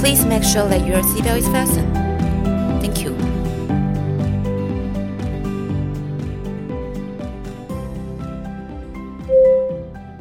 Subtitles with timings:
[0.00, 1.92] Please make sure that your seatbelt is fastened.
[2.80, 3.16] Thank you.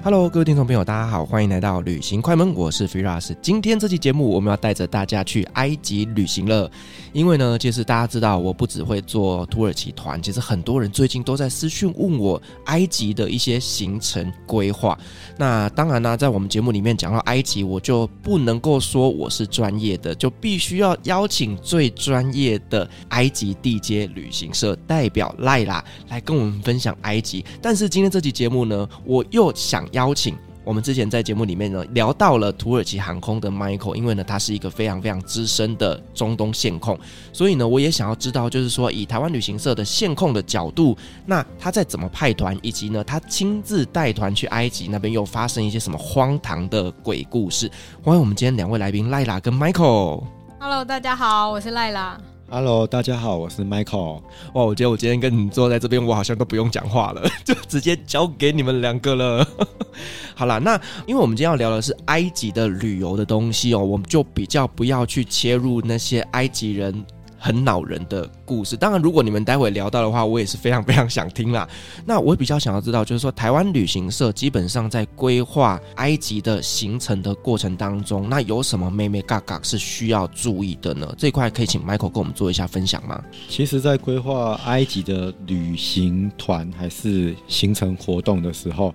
[0.03, 3.35] Hello，各位听众朋友，大家好，欢迎来到旅行快门，我是 Firas。
[3.41, 6.71] 今天这期节目，我们要带着大家去埃及旅行了。
[7.17, 14.95] 因为呢，其实大家知道，我不只会做土耳其团，其实很多人最近都在私讯问我埃及的一些行程规划。
[15.35, 27.43] 那当然呢，在我们节目里面讲到埃及，我就不能够说我是专业的，就必须要邀请最专业的埃及地接旅行社代表赖拉来跟我们分享埃及。
[27.59, 30.35] 但是今天这期节目呢，我又想邀请
[30.67, 36.99] 我们之前在节目里面呢聊到了土耳其航空的 Michael，因为呢他是一个非常非常资深的中东线控，
[37.31, 47.71] 所以呢我也想要知道，就是说以台湾旅行社的线控的角度，那他在怎么派团，以及呢他亲自带团去埃及那边又发生一些什么荒唐的鬼故事。
[48.03, 50.25] 欢迎我们今天两位来宾赖拉跟 Michael。
[50.59, 52.19] Hello，大家好，我是赖拉。
[52.49, 54.21] Hello，大家好，我是 Michael。
[54.53, 59.45] 哇，我觉得我今天跟你坐在这边，我好像都不用讲话了， 就直接交给你们两个了。
[60.33, 67.05] 好啦，那因为我们今天要聊的是埃及的旅游的东西哦，我们就比较不要去切入那些埃及人。
[67.37, 71.67] 很恼人的故事，当然，如果你们待会聊到的话，我也是非常非常想听啦。
[72.05, 81.13] 那我比较想要知道，就是说台湾旅行社基本上在规划埃及的行程的过程当中，那有什么妹妹嘎嘎是需要注意的呢？
[81.17, 83.23] 这块可以请 Michael 跟我们做一下分享吗？
[83.47, 88.93] 其实，在规划埃及的旅行团还是行程活动的时候，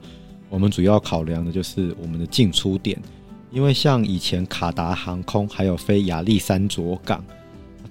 [0.50, 3.00] 我们主要考量的就是我们的进出点，
[3.50, 7.24] 因为像以前卡达航空还有飞亚历山卓港。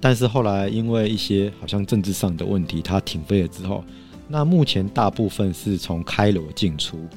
[0.01, 3.83] 但是后来因为一些好像政治上的问题，它停飞了之后，
[4.27, 7.07] 那目前大部分是从开罗进出。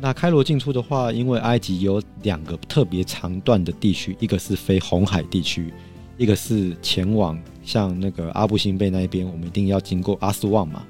[0.00, 5.72] 那开罗进出的话，因为埃及有两个特别长段的地区，一个是飞红海地区，
[6.18, 10.84] 一个是前往像那个阿布辛贝那边，我们一定要经过阿斯旺嘛。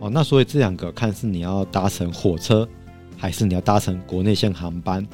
[0.00, 2.68] 哦，那所以这两个看是你要搭乘火车，
[3.16, 5.04] 还是你要搭乘国内线航班。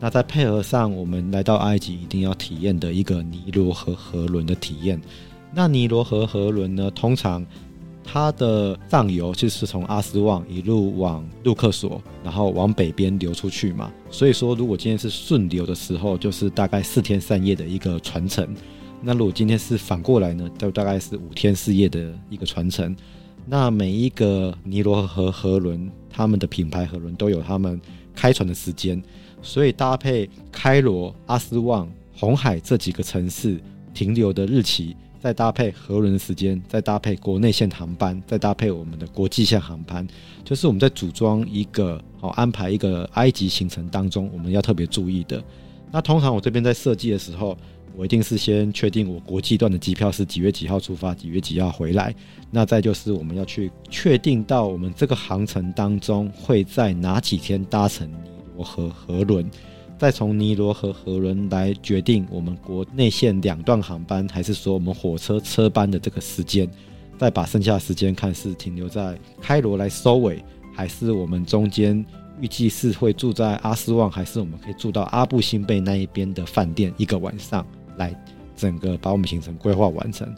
[0.00, 5.00] 那再配合上我们来到埃及一定要体验的一个尼罗河河轮的体验。
[5.54, 6.90] 那尼罗河河轮呢？
[6.90, 7.46] 通常
[8.02, 13.92] 它的上游就是从阿斯旺一路往路克索，然后往北边流出去嘛。
[14.10, 18.52] 所以说，如果今天是顺流的时候，就是大概四天三夜的一个传承。
[19.00, 22.94] 那如果今天是反过来呢，就大概是五天四夜的一个传承。
[23.46, 27.80] 那每一个尼罗河河轮，他们的品牌河轮都有他们
[28.14, 29.00] 开船的时间，
[29.40, 33.60] 所以搭配开罗、阿斯旺、红海这几个城市
[33.92, 34.96] 停留的日期。
[35.24, 40.06] 再搭配河轮的时间，再搭配国内线航班，再搭配我们的国际线航班，
[40.44, 45.42] 就是我们在组装一个好安排一个埃及行程当中，我们要特别注意的。
[45.90, 47.56] 那通常我这边在设计的时候，
[47.96, 52.14] 我一定是先确定我国际段的机票是几月几号出发，几月几号回来。
[52.50, 59.50] 那再就是我们要去确定到我们这个航程当中会在哪几天搭乘尼罗河河轮。
[59.96, 66.68] 再从尼罗河河轮来决定我们国内线两段航班，还是说我们火车车班的这个时间，
[67.16, 70.44] 再把剩下的时间看是停留在开罗来收尾，
[70.74, 72.04] 还是我们中间
[72.40, 77.64] 预计是会住在阿斯旺，还是我们可以住到阿布辛贝那一边的饭店一个晚上，
[77.96, 78.14] 来
[78.56, 80.28] 整个把我们行程规划完成。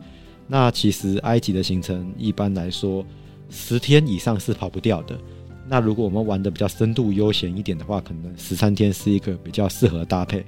[0.46, 3.04] 那其实埃及的行程一般来说
[3.50, 5.18] 十天以上是跑不掉的。
[5.68, 10.44] 那如果我们玩的比较深度悠闲一点的话，可能十三天是一个比较适合搭配。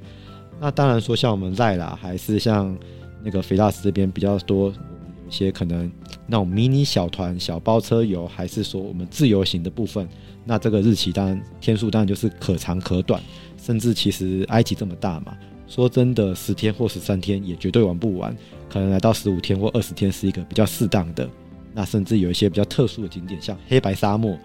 [0.61, 2.77] 那当然说像我们赖啦，还是像
[3.23, 4.79] 那个菲拉斯这边比较多，我们
[5.25, 5.91] 有一些可能
[6.27, 10.09] 那种迷你小团、小包车游，还是说我们自由行的部分，
[10.45, 13.23] 那这个日期当然天数当然就是可长可短，
[13.61, 15.37] 甚至其实埃及这么大嘛，
[15.67, 18.37] 说真的十天或十三天也绝对玩不完，
[18.69, 21.29] 可能来到十五天或二十天是一个比较适当的。
[21.75, 24.37] 那甚至有一些比较特殊的景点，像黑白沙漠。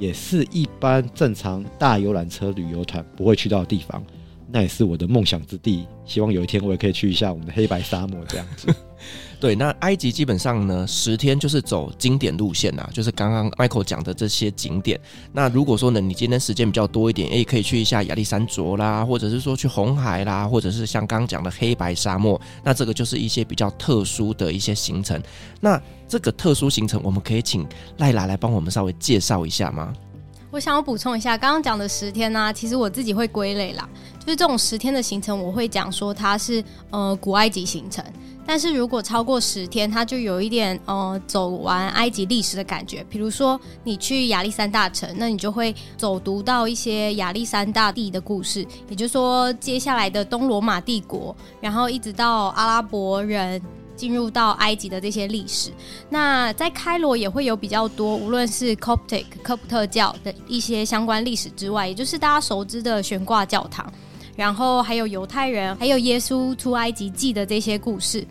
[0.00, 4.02] 也是一般正常大游览车旅游团不会去到的地方，
[4.50, 5.86] 那也是我的梦想之地。
[6.06, 8.74] 希望有一天我也可以去一下我们的黑白沙漠这样子。
[9.40, 15.00] 对，那埃及基本上呢，十天就是走经典路线呐，就是刚刚 Michael 讲的这些景点。
[15.32, 25.18] 那如果说呢，你今天时间比较多一点，也，可以去一下亚历山卓啦，或者是说去红海啦，或者是像刚刚讲的黑白沙漠，那这个就是一些比较特殊的一些行程。
[25.58, 27.66] 那这个特殊行程，我们可以请
[27.96, 29.90] 赖拉来帮我们稍微介绍一下吗？
[30.50, 33.88] 我想要补充一下，刚刚讲的十天呢、其实我自己会归类啦，
[34.18, 38.04] 就是这种十天的行程，我会讲说它是呃古埃及行程。
[38.46, 43.04] 但是如果超过十天，它就有一点呃走完埃及历史的感觉。
[43.08, 53.60] 比如说你去亚历山大城，那你就会走读到一些亚历山大帝的故事，也就是说接下来的东罗马帝国，然后一直到阿拉伯人。
[53.96, 55.70] 进入到埃及的这些历史，
[56.08, 63.92] 那在开罗也会有比较多，无论是 Coptic 科普特教的一些相关历史之外，也就是大家熟知的悬挂教堂，
[64.40, 68.26] 然后还有犹太人，还有耶稣出埃及记的这些故事。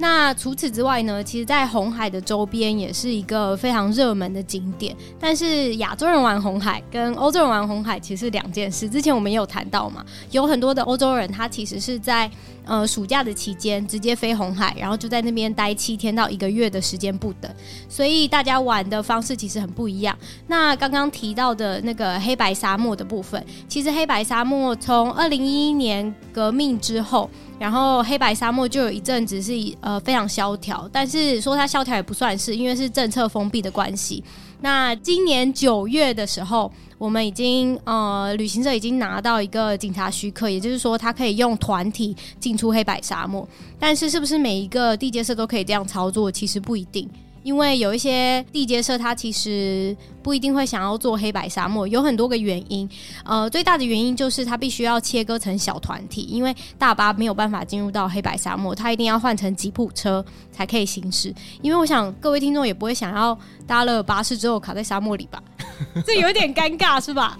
[0.00, 4.96] 那除此之外呢，其实，在红海的周边也是一个非常热门的景点。
[5.18, 8.88] 但是，亚洲人玩红海跟欧洲人玩红海其实是两件事。
[8.88, 12.30] 之前我们也有谈到嘛，有很多的欧洲人他其实是在
[12.64, 17.52] 呃暑假的期间直接飞红海，然后就在那边待七天到一个月的时间不等。
[17.88, 20.16] 所以大家玩的方式其实很不一样。
[20.46, 27.28] 那刚刚提到的那个黑白沙漠的部分，其实黑白沙漠从二零一一年革命之后。
[27.58, 34.22] 然后黑白沙漠就有一阵子是呃非常萧条，但是说它萧条也不算是，因为是政策封闭的关系。
[34.60, 43.48] 那今年九月的时候，我们已经呃旅行社已经拿到一个警察许可，也就是说它可以用团体进出黑白沙漠。
[43.78, 47.08] 但是是不是每一个地接社都可以这样操作，其实不一定。
[47.48, 52.86] 因为有一些地接社，它其实不一定会想要做黑白沙漠，有很多个原因。
[53.24, 60.22] 呃，最大的原因就是它必须要切割成小团体，因为大巴没有办法进入到黑白沙漠，它一定要换成吉普车
[60.52, 61.34] 才可以行驶。
[61.62, 63.36] 因为我想各位听众也不会想要
[63.66, 65.42] 搭了巴士之后卡在沙漠里吧？
[66.04, 67.38] 这有点尴尬，是吧？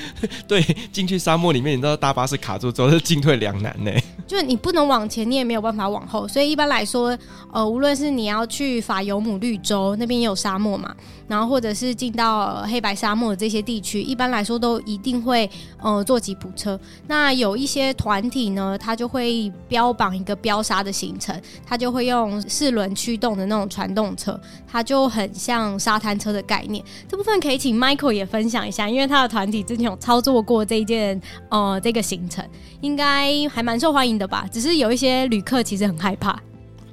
[0.48, 0.62] 对，
[0.92, 3.90] 进去沙漠里面，你知道大巴士卡住之后是进退两难呢。
[4.26, 7.16] 就是你不能往前，你也没有办法往后，所以一般来说，
[7.52, 10.94] 呃，无论是你要去法尤姆绿洲那边也有沙漠嘛，
[11.32, 15.48] 然后或者是进到黑白沙漠的这些地区，一般来说都一定会
[15.80, 16.78] 呃坐吉普车。
[17.06, 26.84] 那有一些团体呢，他就会标榜一个飙沙的行程，他就会用四轮驱动的那种传动车，它就很像沙滩车的概念。
[27.08, 31.18] 这部分可以请 Michael 也分享一下，因为他的团体之前有操作过这一件
[31.48, 32.44] 呃这个行程，
[32.80, 34.22] 应该还蛮受欢迎的。
[34.32, 36.40] 吧，只是有一些旅客其实很害怕。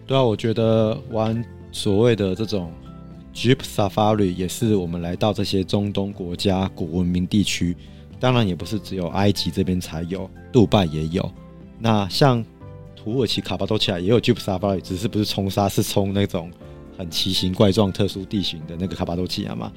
[0.05, 2.69] 对啊，我觉得玩所谓的这种
[3.39, 7.73] Jeep Safari 也是我们来到这些中东国家古文明地区，
[8.19, 11.31] 当然也不是只有埃及这边才有，杜拜也有。
[11.79, 12.43] 那像
[12.97, 16.51] 土耳其卡巴多奇亚也有 Jeep Safari，只是不是冲沙，是冲那种
[16.97, 19.71] 很奇形怪状、特殊地形的那个卡巴多奇亚嘛。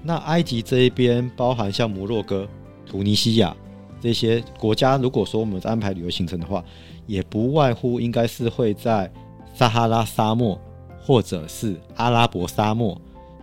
[0.00, 2.46] 那埃及这一边包含像摩洛哥、
[2.86, 3.56] 突尼西亚
[4.00, 6.64] 这些国家，如果说我们安排旅游行程的话，
[7.08, 9.12] 也不外乎应该是会在
[9.56, 10.56] 撒哈拉沙漠
[11.00, 12.96] 或者是阿拉伯沙漠，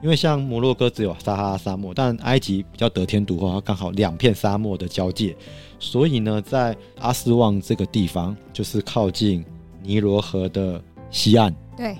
[0.05, 5.35] 因为像摩洛哥只有撒哈拉沙漠，但埃及比较得天独厚，它刚好两片沙漠的交界，
[5.79, 9.43] 所以呢，在阿斯旺这个地方就是靠近
[9.81, 10.79] 尼罗河的
[11.09, 11.97] 西岸，对，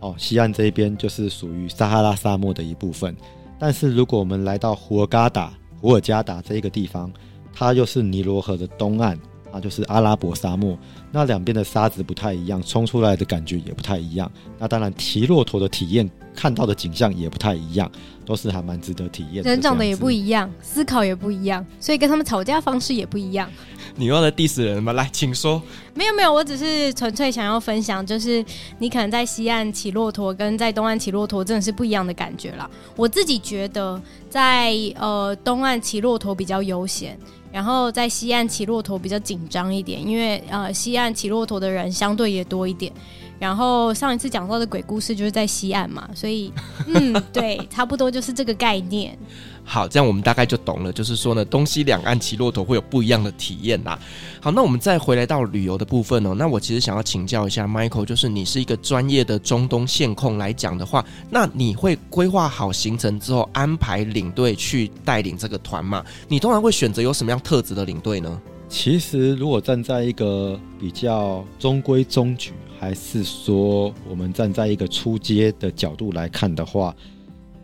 [0.00, 3.16] 哦，西岸这一边就是属于撒哈拉沙漠的一部分。
[3.56, 7.08] 但是如果我们来到胡尔嘎达、胡尔加达这一个地方，
[7.52, 9.16] 它又是尼罗河的东岸。
[9.52, 10.76] 啊，就是阿拉伯沙漠，
[11.14, 14.28] 那两边的沙子不太一样，冲出来的感觉也不太一样。
[14.58, 17.88] 那当然，骑骆驼的体验，看到的景象也不太一样，
[18.26, 19.48] 都是还蛮值得体验的。
[19.48, 23.48] 人长得也不一样，思考也不一样，所以跟他们吵架方式也不一样。
[23.94, 24.92] 你又在 diss 人吗？
[24.94, 25.62] 来，请说。
[25.94, 28.44] 没有没有，我只是纯粹想要分享，就是
[28.80, 32.68] 你可能在西岸骑骆驼，跟在东岸骑骆驼真的是不一样的感觉啦。
[32.96, 37.16] 我自己觉得在呃东岸骑骆驼比较悠闲。
[37.54, 42.92] 然后在西岸骑骆驼比较紧张一点，因为呃西岸骑骆驼的人相对也多一点。
[43.38, 46.52] 然后上一次讲到的鬼故事就是在西岸嘛， 所以
[46.86, 49.18] 嗯对，差不多就是这个概念。
[49.66, 53.98] 好，这样我们大概就懂了，就是说呢，东西两岸骑骆驼会有不一样的体验啦。
[54.38, 56.34] 好，那我们再回来到旅游的部分哦。
[56.34, 66.04] 那我其实想要请教一下 Michael，就是你是一个专业的中东线控来讲的话，那你会规划好行程之后安排领队去带领这个团吗？
[66.28, 68.38] 你通常会选择有什么样特质的领队呢？
[68.68, 72.52] 其实，如果站在一个比较中规中矩，
[72.84, 76.94] 还是说我们站在一个出阶的角度来看的话。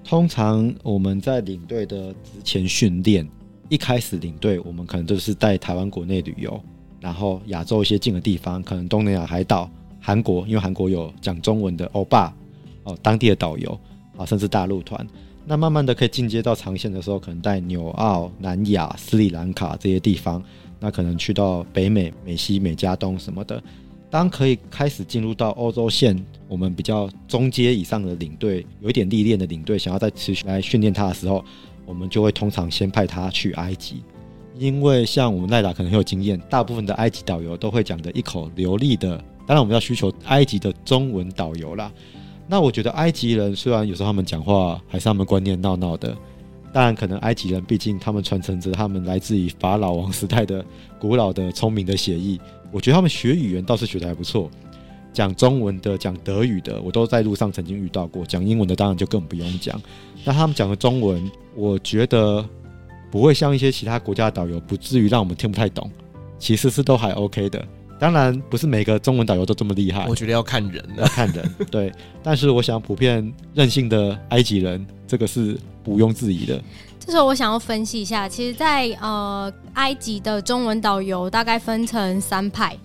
[0.02, 3.28] 通常我们在领队的之前训练，
[3.68, 6.58] 一开始领队我们可能都是带台湾国内旅游，
[7.00, 12.34] 然后亚洲一些近的地方，可能东南亚海岛韩国，因为韩国有讲中文的欧巴
[12.84, 13.78] 哦，当地的导游
[14.16, 15.06] 啊，甚至大陆团。
[15.44, 20.42] 那慢慢的可以进阶到长线的时候，可能带纽澳、南亚、斯里兰卡这些地方，
[20.80, 23.62] 那可能去到北美、美西、美加东什么的。
[24.11, 31.45] 当可以开始进入到欧洲线，我们比较中阶以上的领队，有一点历练的领队，想要再持续来训练他的时候，
[31.87, 34.02] 我们就会通常先派他去埃及，
[34.59, 41.93] 因为像我们赖达可能很有经验，大部分的埃及导游都会讲的一口流利的，当然我们要需求埃及的中文导游啦。
[42.49, 46.17] 那我觉得埃及人虽然有时候他们讲话还是他们观念闹闹的，
[46.73, 50.64] 但可能埃及人毕竟他们传承着他们来自于法老王时代的
[50.99, 52.37] 古老的聪明的血液，
[52.72, 54.50] 我觉得他们学语言倒是学的还不错，
[55.12, 59.80] 讲中文的、讲德语的，我都在路上曾经遇到过，讲英文的当然就更不用讲。
[60.24, 62.44] 那他们讲的中文，我觉得
[63.10, 65.90] 不会像一些其他国家的导游，不至于让我们听不太懂，
[66.38, 67.66] 其实是都还 OK 的。
[67.98, 71.54] 当然不是每个中文导游都这么厉害，我觉得要看人，要看人。
[71.70, 76.62] 对，但是我想普遍任性的埃及人，这个是毋庸置疑的。
[77.11, 82.79] 这时候我想要分析一下，其实在，呃埃及的中文导游大概分成三派。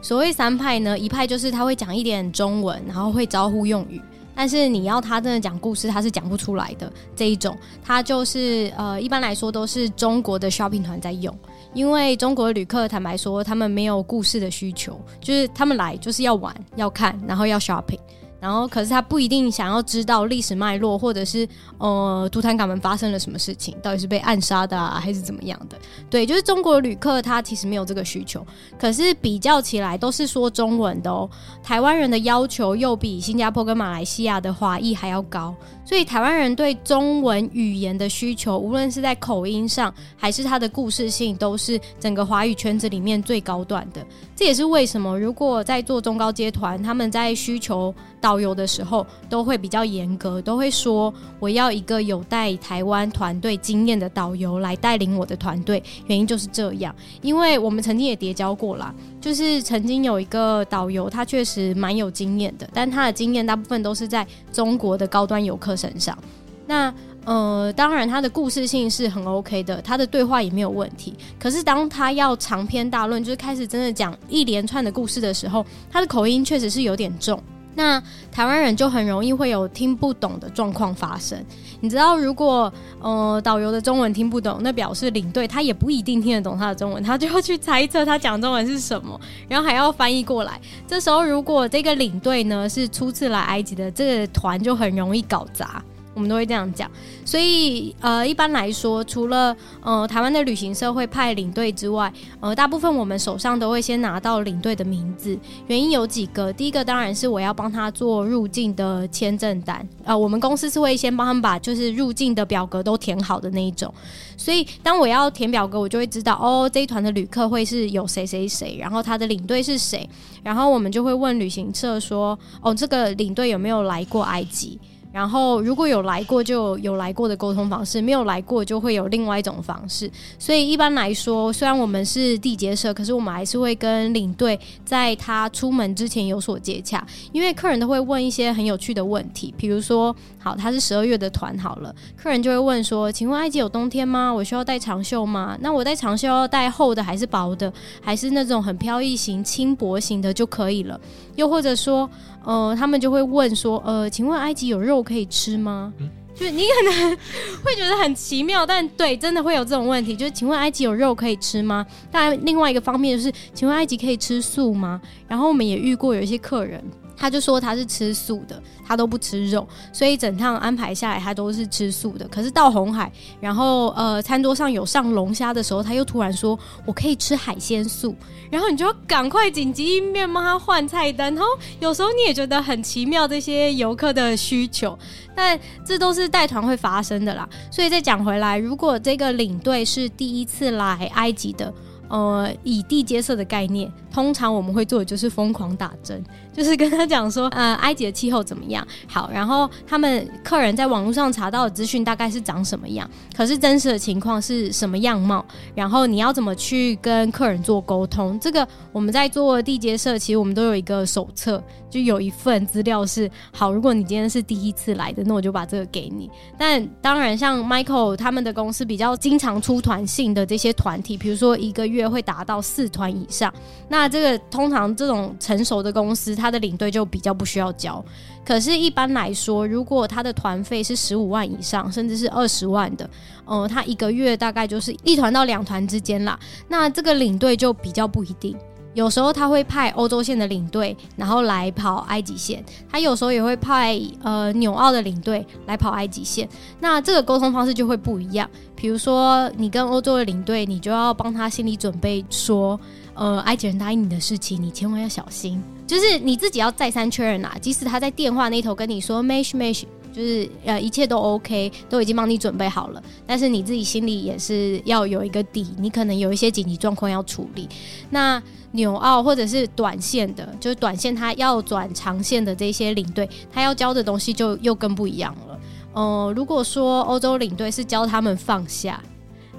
[0.00, 4.00] 所谓三派呢，一派就是他会讲一点中文，然后会招呼用语，
[4.34, 7.54] 但是你要他真的讲故事，他是讲不出来的这一种。
[7.84, 11.38] 他就是呃一般来说都是中国的 shopping 团在用。
[11.74, 18.00] 因为中国旅客坦白说，他们没有故事的需求，就是他们来就是要玩、要看，然后要 shopping。
[18.40, 25.76] 然后，可是他不一定想要知道历史脉络，或者是呃，图坦卡门发生了什么事情，到底是被暗杀的啊，还是怎么样的？
[26.08, 28.46] 对，就是中国旅客他其实没有这个需求。
[28.78, 31.28] 可是比较起来，都是说中文的哦。
[31.62, 35.54] 台湾人的要求又比新加坡跟马来西亚的华裔还要高，
[35.84, 44.06] 所以台湾人对中文语言的需求，无论是在口音上，还是它的故事性，都是整个华语圈子里面最高段的。
[44.36, 47.92] 这也是为什么，如果在做中高阶团，他们在需求
[48.28, 55.82] 导游的时候，都会比较严格，都会说我要一个有带台湾团队经验的导游来带领我的团队。
[56.08, 66.18] 原因就是这样，因为我们曾经也叠交过啦，就是曾经有一个导游，他确实蛮有经验的，但他的经验大部分都是在中国的高端游客身上。
[66.66, 66.92] 那
[67.24, 71.14] 呃，当然，他的故事性是很 OK 的，他的对话也没有问题。
[71.38, 77.42] 可是，当他要长篇大论，就是开始真的讲一连串的故事的时候，他的口音确实是有点重。
[77.78, 81.38] 那台湾人就很容易会有听不懂的状况发生。
[81.78, 89.18] 你知道，如果呃导游的中文听不懂，那表示领队他也不一定听得懂他的中文，他就要去猜测他讲中文是什么，
[89.48, 90.60] 然后还要翻译过来。
[90.88, 95.80] 这时候，如果这个领队呢是初次来埃及的，这个团就很容易搞砸。
[96.18, 96.90] 我们都会这样讲，
[97.24, 105.38] 所以呃，一般来说，除了呃台湾的旅行社会派领队之外，呃，大部分我们手上都会先拿到领队的名字。
[105.68, 113.94] 原因有几个，第一个当然是我要帮他做入境的签证单，呃，我们公司是会先帮他们把就是入境的表格都填好的那一种。
[114.36, 120.08] 所以当我要填表格，我就会知道哦，这一团的旅客会是有谁谁谁，然后他的领队是谁，
[120.42, 124.80] 然后我们就会问旅行社说，哦，这个领队有没有来过埃及？
[125.10, 130.10] 然后如果有来过，就有来过的沟通方式；没有来过，就会有另外一种方式。
[130.38, 144.32] 所以一般来说，虽然我们是缔结社，可是我们还是会跟领队在他出门之前有所接洽，因为客人都会问一些很有趣的问题，比如说，好，他是十二月的团好了，客人就会问说：“请问埃及有冬天吗？
[144.32, 145.56] 我需要带长袖吗？
[145.60, 147.72] 那我带长袖 要带厚的还是薄的，
[148.02, 151.00] 还是那种很飘逸型、轻薄型的就可以了？
[151.34, 152.08] 又或者说？”
[152.44, 155.92] 呃，他们就会问说，呃，请问埃及有肉可以吃吗？
[155.98, 157.16] 嗯，就是你可能
[157.64, 161.86] 会觉得很奇妙，但对，真的会有这种问题，就是请问埃及有肉可以吃吗？
[162.10, 165.00] 当然，另外一个方面就是，请问埃及可以吃素吗？
[165.26, 166.82] 然后我们也遇过有一些客人。
[167.18, 172.28] 他就说他是吃素的，他都不吃肉，所以整趟安排下来他都是吃素的。
[172.28, 173.10] 可是到红海，
[173.40, 178.14] 然后呃餐桌上有上龙虾的时候，他又突然说我可以吃海鲜素，
[178.50, 181.34] 然后你就赶快紧急应变帮他换菜单。
[181.34, 184.96] 然后有时候你也觉得很奇妙这些游客的需求，
[185.34, 187.48] 但这都是带团会发生的啦。
[187.70, 191.74] 所以再讲回来，如果这个领队是第一次来埃及的。
[192.10, 196.24] 呃，以地接社的概念，通常我们会做的就是疯狂打针，
[196.58, 198.84] 就是跟他讲说，呃，埃及的气候怎么样？
[199.06, 205.44] 好，然后他们客人在网络上查到的资讯大概是长什么样，可是真实的情况是什么样貌？
[205.72, 208.36] 然后你要怎么去跟客人做沟通？
[208.40, 213.72] 这个我们在做地接社，其实我们都有一个手册，就有一份资料是好。
[213.72, 216.28] 如果你今天是第一次来的，那我就把这个给你。
[216.58, 222.08] 但当然，像 Michael 他们的公司比较经常出团性的这些团体，比如说一个月。
[222.08, 223.52] 会达到四团以上，
[223.86, 228.02] 那这个通常这种成熟的公司，它他的领队就比较不需要交。
[228.42, 233.08] 可是，一般来说，如果他的团费是十五万以上，甚至是二十万的，
[233.44, 236.38] 呃，他一个月大概就是一团到两团之间啦。
[236.66, 238.56] 那这个领队就比较不一定。
[238.94, 242.64] 有时候他会派欧洲线的领队，然后来跑埃及线。
[242.90, 246.48] 他有时候也会派呃纽澳的领队来跑埃及线。
[246.80, 248.48] 那这个沟通方式就会不一样。
[248.74, 252.80] 比如说，你跟欧洲的领队，你就要帮他心理准备说，
[253.14, 255.62] 呃，埃及人答应你的事情，你千万要小心。
[255.88, 257.56] 就是你自己要再三确认啊。
[257.60, 267.68] 即使他在电话那头跟你说 mesh mesh，就是呃一切都 OK，都已经帮你准备好了，但是你自己心里也是要有一个底，你可能有一些紧急状况要处理。
[268.10, 268.40] 那
[268.72, 275.58] 纽澳或者是短线的，就是短线他要转长线的这些领队，他要教的东西就又更不一样了。
[275.94, 279.02] 呃，如果说欧洲领队是教他们放下，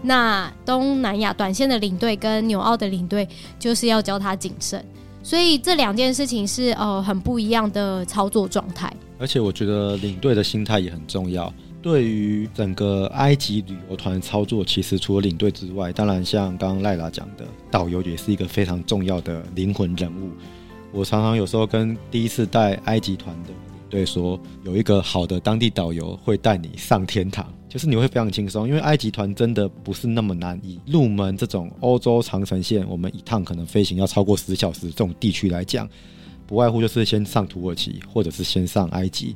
[0.03, 4.85] 那东南亚短线的领队跟纽澳的领队就是要教他谨慎。
[5.29, 8.91] 所以这两件事情是呃很不一样的操作状态。
[9.19, 11.53] 而且我觉得领队的心态也很重要。
[11.83, 20.31] 对于整个埃及旅游团操作，其实除了领队之外，当然像刚刚赖拉讲的，导游也是一个非常重要的灵魂人物。
[20.91, 23.55] 我常常有时候跟第一次带埃及团的领
[23.87, 35.87] 队说，有一个好的当地导游会带你上天堂，就是你会非常轻松，因为埃及团真的不是那么难以入门这种欧洲长城线，我们一趟可能飞行要超过十小时这种地区来讲，
[36.47, 39.35] 不外乎就是先上土耳其，或者是先上埃及。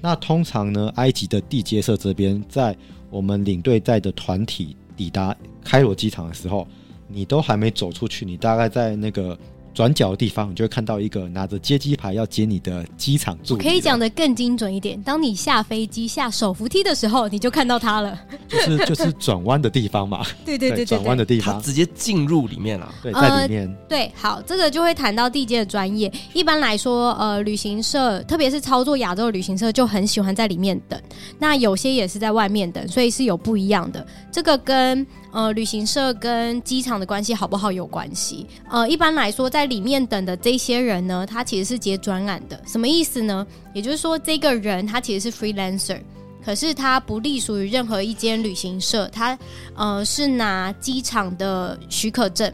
[0.00, 2.76] 那通常呢，埃及的地接社这边，在
[3.10, 6.66] 我们领队带的团体抵达开罗机场的时候，
[7.08, 9.36] 你都还没走出去，你大概在那个。
[9.74, 13.62] 转角的地方，你就会看到一个拿着接机牌要接你的机场助理。
[13.62, 18.18] 可以讲的更精准一点，当你下飞机下手扶梯的时候，你就看到他了。
[18.48, 20.24] 就是就是转弯的地方嘛。
[20.44, 22.94] 对对对对，转弯的地方，他直接进入里面了。
[23.02, 23.66] 对，在里面。
[23.66, 26.12] 呃、对，好，这个就会谈到地接的专业。
[26.32, 31.00] 一般来说，呃，旅行社，特别是操作亚洲的旅行社，就很喜欢在里面等。
[31.38, 34.06] 那有些也是在外面等，所以是有不一样的。
[34.30, 35.06] 这个跟。
[35.32, 38.46] 呃，旅行社跟机场的关系好不好有关系。
[38.70, 42.62] 呃，一般来说，在里面等的这些人呢，他其实是接专案的。
[42.66, 43.46] 什么意思呢？
[43.72, 45.98] 也就是说，这个人他其实是 freelancer，
[46.44, 49.38] 可是他不隶属于任何一间旅行社，他
[49.74, 52.52] 呃是拿机场的许可证。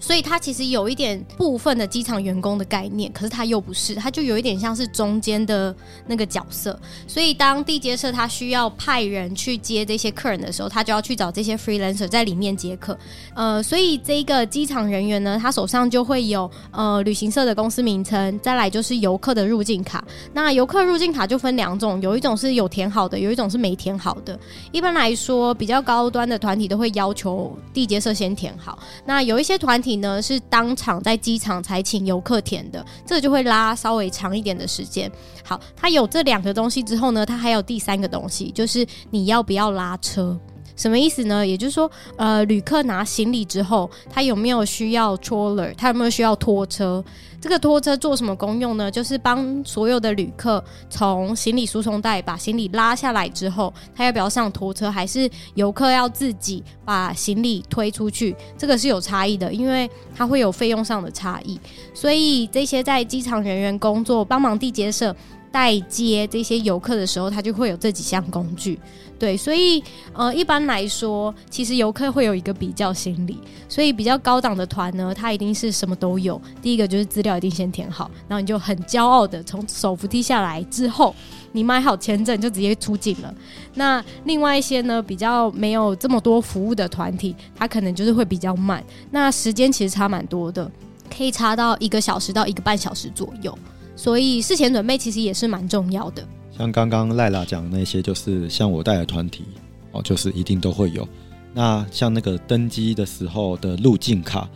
[0.00, 5.74] 所以他其实有一点部分的机场员工的概念，可是他又不是，他就有一点像是中间的
[6.06, 6.78] 那个角色。
[7.06, 12.96] 所以当地接社他需要派人去接这些客人的时候，他就要去找这些 freelancer 在里面接客。
[13.34, 20.04] 呃，所以这个机场人员呢，他手上就会有呃旅行社的公司名称，再来就是游客的入境卡。
[20.32, 24.38] 那游客入境卡就分两种，有一种是有填好的，有一种是没填好的。
[24.70, 28.78] 一般来说，比较高端的团体都会要求地接社先填好。
[29.04, 29.87] 那有一些团体。
[29.96, 35.10] 呢是当场在机场才请游客填的，这就会拉稍微长一点的时间。
[35.44, 40.38] 好，他有这两个东西之后呢，他还有第三个东西，就是你要不要拉车？
[40.76, 41.44] 什么意思呢？
[41.44, 45.74] 也就是说，呃，旅客拿行李之后，他有没有需要 troller？
[45.74, 47.04] 他有没有需要拖车？
[47.40, 48.90] 这个拖车做什么功用呢？
[48.90, 54.90] 就是帮所有的旅客从行李输送带把行李拉下来之后，他要不要上拖车？
[54.90, 58.34] 还是游客要自己把行李推出去？
[58.56, 61.58] 这个是有差异的，因为它会有费用上的差异。
[61.94, 65.14] 所以这些在机场人员工作，帮忙地接社
[65.52, 68.78] 代接这些游客的时候，他就会有这几项工具。
[69.18, 73.36] 对，所以呃，一般来说，其实游客会有一个比较心理，
[73.68, 76.40] 所以比较高档的团呢，它一定是什么都有。
[76.62, 81.14] 第一个就是资料一定先填好，然后你就很骄傲的从手扶梯下来之后，
[81.52, 83.34] 你买好签证就直接出境了。
[83.74, 90.70] 那另外一些呢，比较没有这么多服务的团体，它可能就是会比较慢，那时间其实差蛮多的，
[91.14, 93.56] 可以差到一个小时到一个半小时左右。
[93.96, 96.26] 所以事前准备其实也是蛮重要的。
[96.56, 99.44] 像刚刚赖拉讲的那些，就是像我带的团体
[99.92, 101.06] 哦，就是一定都会有。
[101.54, 104.48] 那像那个登机的时候的入境卡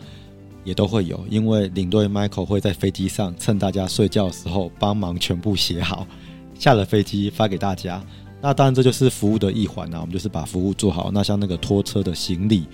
[0.63, 6.07] 也都会有，因为领队 Michael 会在飞机上趁大家睡觉的时候帮忙全部写好，
[6.57, 8.03] 下了飞机发给大家。
[8.41, 11.09] 那当然这就是服务的一环啊，我们就是把服务做好。
[11.13, 12.65] 那像那个拖车的行李，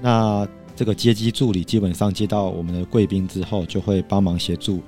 [0.00, 4.80] 那这个接机助理基本上接到我们的贵宾之后，就会帮忙协助，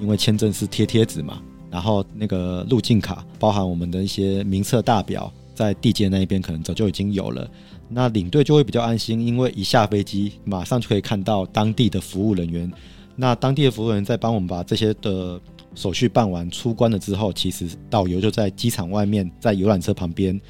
[0.00, 1.42] 因为签证是贴贴纸嘛。
[1.70, 7.46] 然后那个入境卡包含我们的一些名册大表，在地接那一边可能早就已经有了，
[7.88, 12.70] 那领队就会比较安心，因为一下飞机马上就可以看到当地的服务人员，
[13.14, 15.40] 那当地的服务人在帮我们把这些的
[15.74, 20.40] 手续办完，出关了之后，其实导游就在机场外面，在游览车旁边，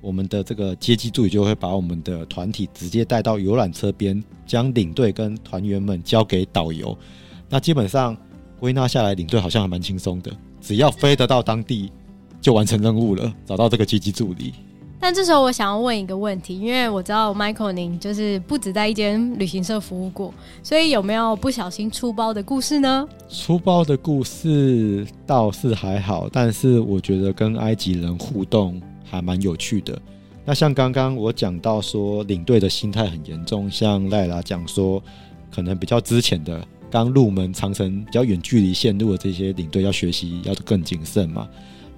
[0.00, 6.96] 我们的这个接机助理就会把我们的团体直接带到游览车边，将领队跟团员们交给导游，
[7.48, 8.16] 那基本上。
[8.58, 11.92] 归纳下来，领队好像还蛮轻松的，只要飞得到当地，
[12.40, 14.54] 就完成任务了，找到这个接机助理。
[14.98, 20.32] 但这时候我想要问一个问题，因为我知道 Michael 您就是不止在一间旅行社服务过，
[20.62, 23.06] 所以有没有不小心出包的故事呢？
[23.28, 29.96] 出包的故事倒是还好，但是我觉得跟埃及人互动还蛮有趣的。
[30.44, 35.02] 那像刚刚我讲到说领队的心态很严重，像赖拉讲说，
[35.50, 41.46] 可能比较之前的刚入门长城比较远距离线路的这些领队要学习要更谨慎嘛。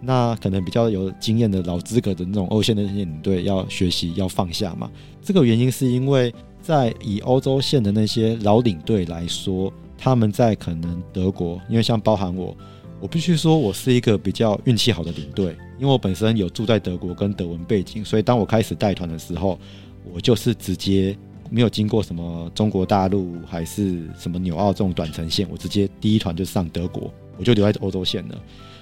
[0.00, 4.90] 那可能比较有经验的老资格的那种欧线的那些领队要学习要放下嘛。
[5.20, 6.32] 这个原因是因为
[6.62, 12.56] 在以欧洲线的那些老领队来说，他们在可能德国，因为像包含我，
[13.00, 19.58] 我必须说我是一个比较运气好的领队，因为我本身有住在德国跟德文背景，所以当我开始带团的时候，
[20.12, 21.16] 我就是直接
[21.50, 28.38] 没有经过什么中国大陆还是什么纽澳这种短程线，我直接第一团就上德国，我就留在欧洲线了。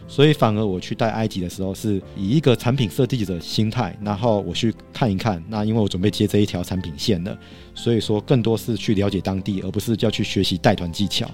[0.09, 5.42] 所以反而我去带埃及的时候，是以一个产品设计者的心态，然后我去看一看。
[5.49, 7.37] 那因为我准备接这一条产品线的，
[7.75, 11.29] 所以说更多是去了解当地，而不是要去学习带团技巧。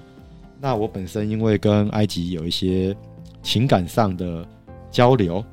[0.60, 2.96] 那我本身因为跟埃及有一些
[3.42, 4.46] 情感上的
[4.90, 5.44] 交流，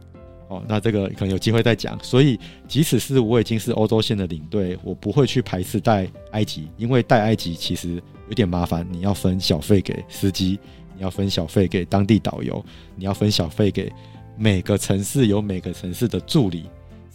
[0.47, 1.97] 哦，那这个可能有机会再讲。
[2.01, 10.57] 所以即使是我已经是欧洲线的领队，我不会去排斥带埃及，因为带埃及其实有点麻烦，你要分小费给司机。
[10.99, 12.61] 你要分小费给当地导游，
[12.97, 13.89] 你要分小费给
[14.37, 16.65] 每个城市有每个城市的助理，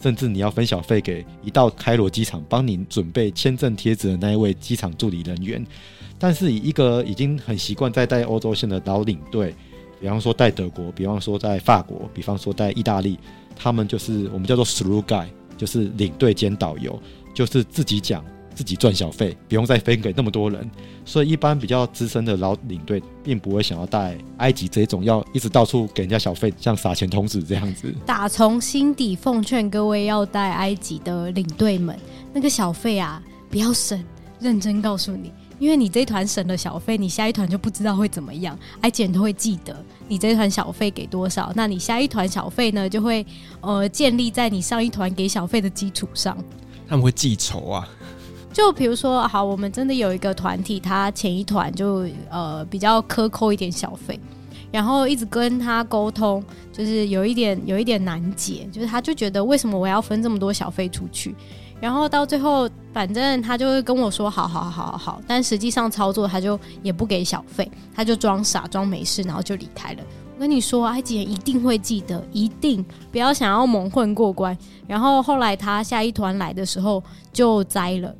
[0.01, 5.63] 甚至你要分小费给一到开罗机场帮你准备签证贴纸的那一位机场助理人员。
[6.17, 9.53] 但是以一个已经很习惯在带欧洲线的老领队，
[10.01, 13.19] 比方说带德国，比方说在法国，比方说带意大利，
[13.55, 16.99] 他们就是我们叫做 through guy，就是领队兼导游，
[17.35, 18.25] 就是自己讲。
[18.55, 20.67] 自己赚小费，不用再分给那么多人，
[21.03, 27.93] 所以一般比较资深的老领队并不会想要带埃及这种要一直到处给人家小费，像撒钱童子这样子。
[28.05, 31.99] 打从心底奉劝各位要带埃及的领队们，
[32.33, 34.01] 那个小费啊，不要省，
[34.39, 39.75] 认真告诉你，因为你这一团省了小费，你下一团就不知道会怎么样，埃及人都会记得
[40.07, 43.25] 你这一团小费给多少，那你下一团小费呢，就会
[43.59, 46.37] 呃建立在你上一团给小费的基础上，
[46.87, 47.87] 他们会记仇啊。
[48.55, 54.17] 就比如说，好，我们真的有一个团体，他前一团就呃比较克扣一点小费，
[54.71, 56.41] 然后一直跟他沟通，
[56.71, 61.35] 就是有一点有一点难解，就是他就觉得为什么我要分这么多小费出去，
[61.81, 69.99] 然后到最后反正他就会跟我说好好好好好，但实际上操作他就也不给小费，他就装傻装没事，然后就离开了。
[70.33, 74.57] 我跟你说，埃及人一定会记得，一定不要想要蒙混过关。
[74.87, 78.15] 然后后来他下一团来的时候就栽了。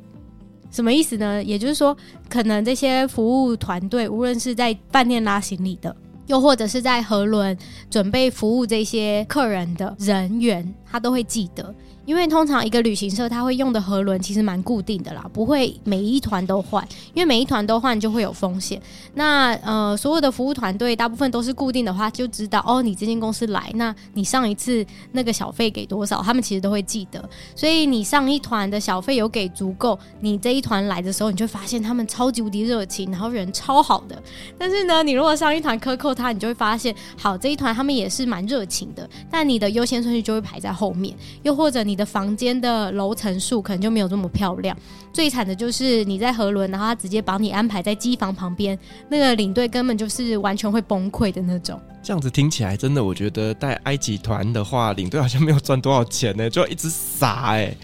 [0.76, 1.42] 什么意思呢？
[1.42, 1.96] 也就是说，
[2.28, 7.56] 可能这些服务团队，无论是在饭店拉行李的，又或者是在河轮
[7.88, 11.74] 准备服务这些客人的人员，他都会记得。
[12.06, 18.80] 因为通常一个旅行社他会用的河轮其实蛮固定的啦，不会每一团都换，因为每一团都换就会有风险。
[19.14, 27.28] 那呃，所有的服务团队大部分都是固定的话，就知道哦，你这间公司来，那你上一次那个小费给多少，他们其实都会记得。
[27.56, 34.22] 所以你上一团的小费有给足够，你这一团来的时候，你就发现他们超级无敌热情，然后人超好的。
[34.56, 41.95] 但是呢，你如果上一团克扣他，你就会发现，好，这一团他们也是蛮热情的，但你的优先顺序就会排在后面，又或者你。
[41.96, 44.76] 你的房间的楼层数可能就没有这么漂亮。
[45.14, 48.78] 最惨的就是你在河轮，然后他直接把你安排在机房旁边，
[49.08, 51.80] 那个领队根本就是完全会崩溃的那种。
[52.02, 57.74] 这样子听起来，真的，我觉得带埃及团的话，领队好像没有赚多少钱呢，就要一直傻哎。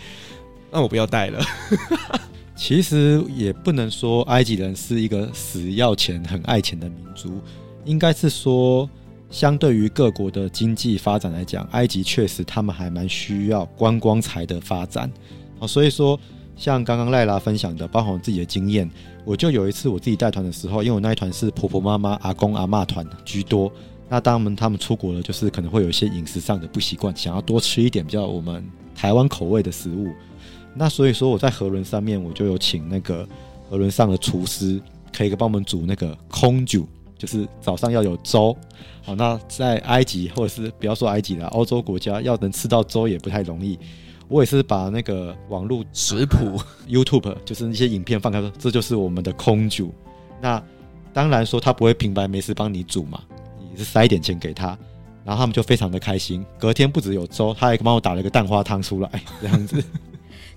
[0.70, 1.42] 那我不要带了。
[2.54, 7.40] 其实也不能说埃及人是一个死要钱、很爱钱的民族，
[7.86, 8.86] 应该是说。
[9.32, 15.10] 相对于各国的经济发展来讲，埃及确实他们还蛮需要观光财的发展。
[15.58, 16.20] 好，所以说
[16.54, 18.88] 像刚刚赖拉分享的，包含我自己的经验，
[19.24, 23.72] 我就有一次我自己带团的时候，因为我那一团是婆婆妈妈、阿公阿嬷团居多，
[24.06, 28.62] 那当我们他们出国了，就是可能会有一些饮食上的不习惯，想要多吃一点比较我们
[28.94, 30.08] 台湾口味的食物。
[30.74, 33.26] 那所以说我在河轮上面，我就有请那个
[33.70, 34.78] 河轮上的厨师，
[35.10, 36.86] 可以帮我们煮那个空酒。
[37.22, 38.52] 就是早上要有粥，
[39.04, 43.78] 好，那在埃及或者是不要说埃及了，欧洲国家要能吃到粥也不太容易。
[44.26, 49.94] 我也是把那个网络食谱 YouTube 就是那些影片放开说，这就是我们的空煮。
[50.40, 50.60] 那
[51.12, 53.20] 当然说他不会平白没事帮你煮嘛，
[53.70, 54.76] 你是塞一点钱给他，
[55.24, 56.44] 然后他们就非常的开心。
[56.58, 59.08] 隔天不只有粥，他还帮我打了个蛋花汤出来，
[59.40, 59.80] 这样子。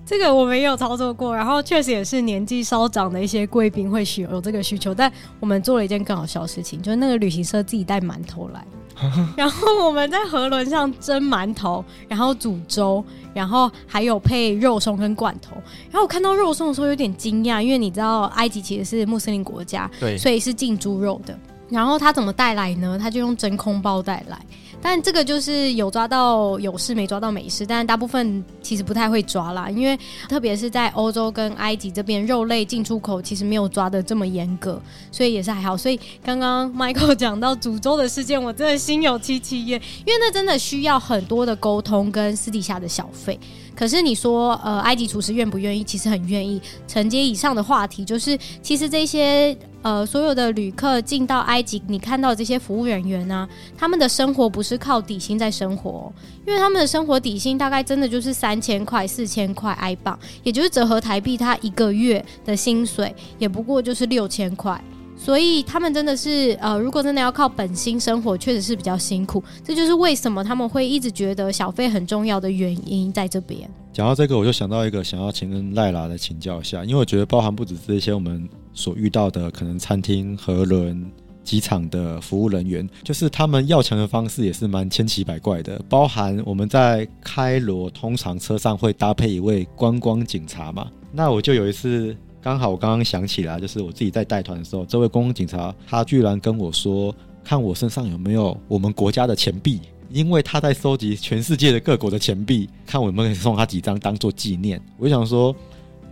[0.05, 8.63] 这个我没有操作过，然后确实也是年纪稍长的一些贵宾会需有这个需求，但我们做了一件更好笑的事情，就是那个旅行社自己带馒头来，
[9.35, 15.55] 然后我们在河轮上蒸馒头，然后煮粥，然后还有配肉松跟罐头。
[15.89, 21.35] 然后我看到肉松的时候有点惊讶，因为你知道埃及其实是穆斯林国家，对，所以是禁猪肉的。
[21.67, 22.95] 然后他怎么带来呢？
[23.01, 24.39] 他就用真空包带来。
[24.87, 29.97] 但这个就是有抓到有事没抓到没事，但大部分其实不太会抓啦，因为
[30.29, 34.79] 特别是在欧洲跟埃及这边，肉类进出口其实没有抓的这么严格，
[35.11, 35.75] 所以也是还好。
[35.75, 43.39] 所以刚刚 Michael 讲到煮粥的事件，我真的心有戚戚焉，因为那真的需要很多的沟通跟私底下的小费。
[43.75, 45.83] 可是你说，呃，埃及厨师愿不愿意？
[45.83, 46.61] 其实很愿意。
[46.87, 56.11] 承接以上的话题，就是其实这些呃所有的旅客进到埃及，你看到这些服务人员呢、他们的生活不是靠底薪在生活、
[56.47, 64.81] 因为他们的生活底薪大概真的就是三千块、四千块埃镑，也就是折合台币，他一个月的薪水也不过就是六千块。
[65.17, 69.43] 所以他们真的是，呃，如果真的要靠本薪生活，确实是比较辛苦。
[69.63, 73.67] 这就是为什么他们会一直觉得小费很重要的原因在这边。
[73.91, 81.09] 讲到这个，我就想到一个想要请跟赖拉来请教一下，因为我觉得包含不止这些我们所遇到的，可能餐厅、和轮、
[81.43, 85.81] 机场的服务人员，就是他们要钱的方式也是蛮千奇百怪的。
[85.87, 92.15] 包含我们在开罗，通常车上会搭配一位观光警察嘛，那我就有一次。
[92.45, 97.11] 刚好我刚刚想起来，就是我自己在带团的时候，这位公共警察他居然跟我说，
[97.43, 99.81] 看我身上有没有我们国家的钱币，
[100.11, 104.79] 因为他在收集全世界的各国的钱币，看我们可以送他几张当做纪念。
[104.99, 105.55] 我就想说，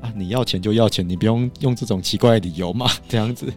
[0.01, 3.53] 啊，你要钱就要钱，你不用用这种奇怪的理由嘛，这样子。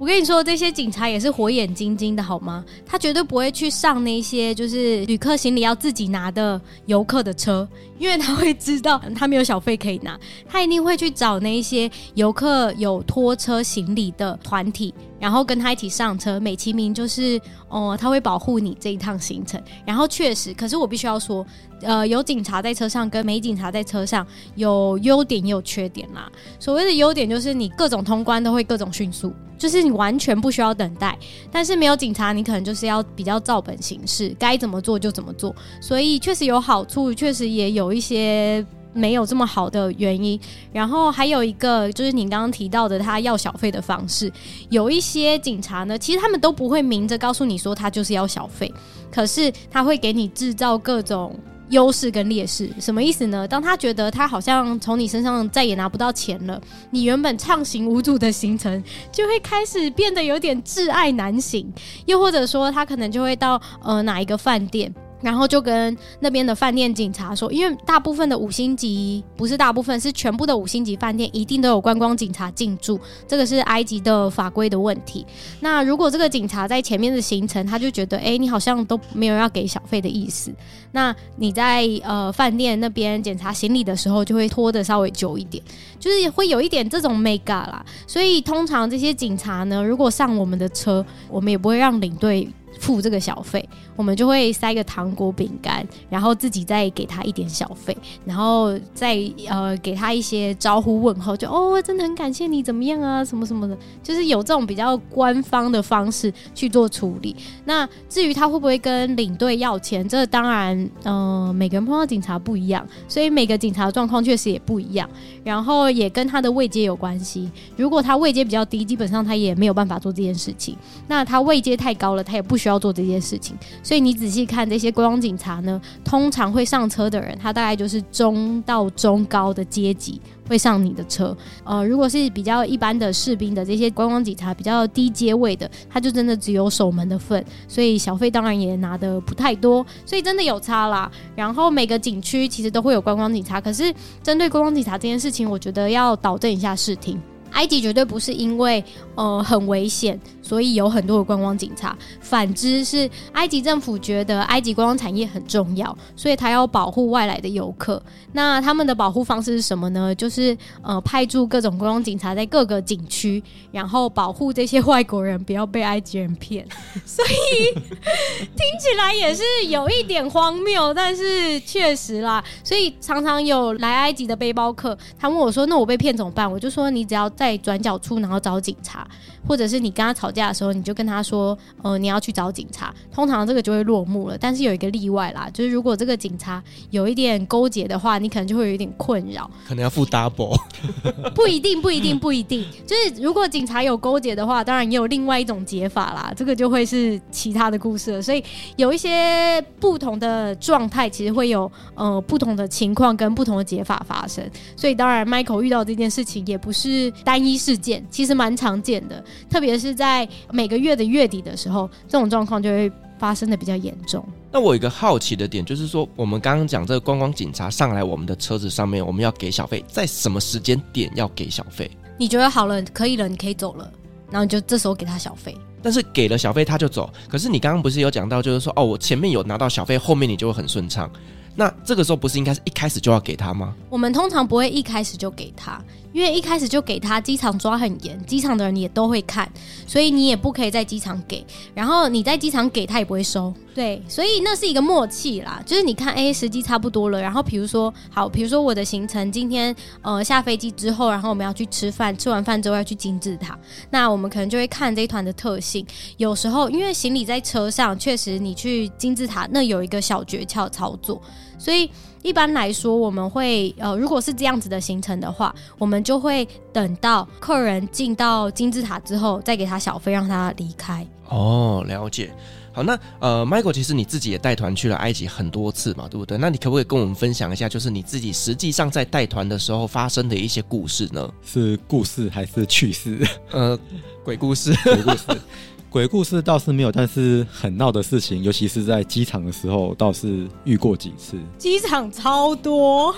[0.00, 2.64] 我跟你说，这些警察也是火眼金睛的，好吗？
[2.86, 10.16] 他绝对不会去上那些就是旅客行李要自己拿的游客的车，因为他会知道他没有小费可以拿，
[10.48, 14.94] 他一定会去找那些游客有拖车行李的团体。
[15.18, 19.60] 然后跟他一起上车，美其名就是哦，他会保护你这一趟行程。
[19.84, 21.44] 然后确实，可是我必须要说，
[21.82, 26.30] 呃，有警察在车上跟没警察在车上有优点也有缺点啦。
[26.58, 31.18] 所谓的优点就是你各种通关都会各种迅速，就是你完全不需要等待。
[31.50, 35.54] 但是没有警察，你可能就是要比较照本行事，该怎么做就怎么做。
[35.80, 38.64] 所以确实有好处，确实也有一些。
[38.98, 40.38] 没有这么好的原因，
[40.72, 44.30] 然后还有一个就是你刚刚提到的，他要小费的方式，
[44.68, 48.72] 有一些警察呢，其实他们都不会明着告诉你说他就是要小费，
[49.10, 51.38] 可是他会给你制造各种
[51.70, 53.46] 优势跟劣势，什么意思呢？
[53.46, 58.82] 当他觉得他好像从你身上再也拿不到钱了，你原本畅行无阻的行程
[59.12, 61.70] 就会开始变得有点挚爱难行，
[62.06, 64.92] 又或者说他可能就会到呃哪一个饭店。
[65.20, 75.26] 然后就跟那边的饭店警察说，因为大部分的五星级不是大部分，是全部的五星级饭店一定都有观光警察进驻，这个是埃及的法规的问题。
[75.60, 80.52] 那如果这个警察在前面的行程，他就觉得，哎，你好像都没有要给小费的意思，
[80.92, 85.62] 那你在呃饭店那边检查行李的时候，就会拖得稍微久一点，
[85.98, 87.84] 就是会有一点这种 mega 啦。
[88.06, 92.48] 所以通常这些警察呢，如果上我们的车，我们也不会让领队。
[92.78, 107.34] 付这个小费，我们就会塞个糖果饼干，然后自己再给他一点小费，然后再呃给他一些招呼问候，就哦，真的很感谢你，怎么样啊，什么什么的，就是有这种比较官方的方式去做处理。
[107.64, 115.08] 那至于他会不会跟领队要钱，这当然，呃，每个人碰到警察不一样，所以每个警察状况确实也不一样，
[115.42, 117.50] 然后也跟他的位阶有关系。
[117.76, 120.76] 如果他位阶比较低，基本上他也没有办法做这件事情。
[121.06, 122.78] 那他位阶太高了，他也不需要。
[122.78, 131.36] 做这件事情，所以你仔细看这些观光警察呢，通常会上车的人，他大概就是中到中高的阶级会上你的车。
[131.64, 141.10] 呃，如果是比较一般的士兵的这些观光警察，比较低阶位的，他就真的只有守门的份，所以小费当然也拿得不太多，所以真的有差啦。
[141.34, 147.20] 然后每个景区其实都会有观光警察，可是针对观光警察这件事情，我觉得要导正一下视听。
[147.52, 151.96] 埃及绝对不是因为呃很危险，所以有很多的观光警察。
[152.20, 158.02] 反之是埃及政府觉得埃及观光产业很重要，所以他要保护外来的游客。
[158.32, 160.14] 那他们的保护方式是什么呢？
[160.14, 166.66] 就是呃派驻各种观光警察在各个景区，然后保护这些外国人不要被埃及人骗。
[167.06, 172.42] 所以听起来也是有一点荒谬，但是确实啦。
[172.64, 179.06] 所以常常有来埃及的背包客，他问我说：“那我被骗怎么办？”我就说：“你只要。”在转角处，然后找警察，
[179.46, 184.38] 或者是你跟他吵架架的时候，你就跟他说，呃，你要去找警察，通常这个就会落幕了。
[184.38, 190.56] 但是有一个例外啦，就是如果这个警察有一点勾结的话，你可能就会有一点困扰，可能要付 double，
[191.34, 192.64] 不一定，不一定，不一定。
[192.86, 198.22] 就是如果警察有勾结的话，当然也有另外一种解法啦，这个就会是其他的故事了。
[198.22, 198.42] 所以
[198.76, 204.48] 有一些不同的状态，其实会有呃不同的情况跟不同的解法发生。
[204.76, 209.94] 所以当然，Michael 遇到这件事情也不是单一事件，其实蛮常见的，特别是
[210.28, 214.24] 在每个月的月底的时候，这种状况就会发生的比较严重。
[214.50, 221.90] 那我有一个好奇的点，就是说我们刚刚讲这个观光警察上来我们的车子上面，我们要给小费，在什么时间点要给小费？
[222.18, 223.90] 你觉得好了，可以了，你可以走了，
[224.30, 225.56] 然后你就这时候给他小费。
[225.80, 231.08] 但是给了小费他就走，可是你刚刚不是有讲到，就是说哦，我前面有拿到小费，后面你就会很顺畅。
[231.54, 233.74] 那这个时候不是应该是一开始就要给他吗？
[233.88, 235.80] 我们通常不会一开始就给他，
[236.12, 239.50] 因为一开始就给他，机场抓很严，机场的人也都会看，
[239.86, 241.44] 所以你也不可以在机场给。
[241.74, 245.62] 然后你在机场给他也不会收，对，所以那是一个默契啦。
[245.66, 253.58] 就是你看，哎，时机差不多了，然后比如说，好，比如说我的行程今天呃下飞机之后，然后我们要去吃饭，吃完饭之后要去金字塔，
[253.90, 255.86] 那我们可能就会看这一团的特性。
[256.16, 261.20] 有时候因为行李在车上，确实你去金字塔那有一个小诀窍操作。
[261.60, 261.90] 所以
[262.22, 271.06] 一般来说，我们会呃，如果是这样子的行程的话，我们就会等到客人进到金字塔之后，再给他小费，让他离开。
[271.28, 272.30] 哦，了解。
[272.72, 276.38] 好，那呃，Michael，其实你自己也带团去了埃及很多次嘛，对不对？
[276.38, 281.28] 那你可不可以跟我们分享一下，就是你自己实际上在带团的时候发生的一些故事呢？
[281.44, 283.26] 是故事还是趣事？
[283.50, 283.76] 呃，
[284.24, 285.24] 鬼故事，鬼故事。
[285.90, 291.38] 鬼故事倒是没有，但是很闹的事情，尤其是在机场的时候，倒是遇过几次。
[291.56, 293.10] 机场超多，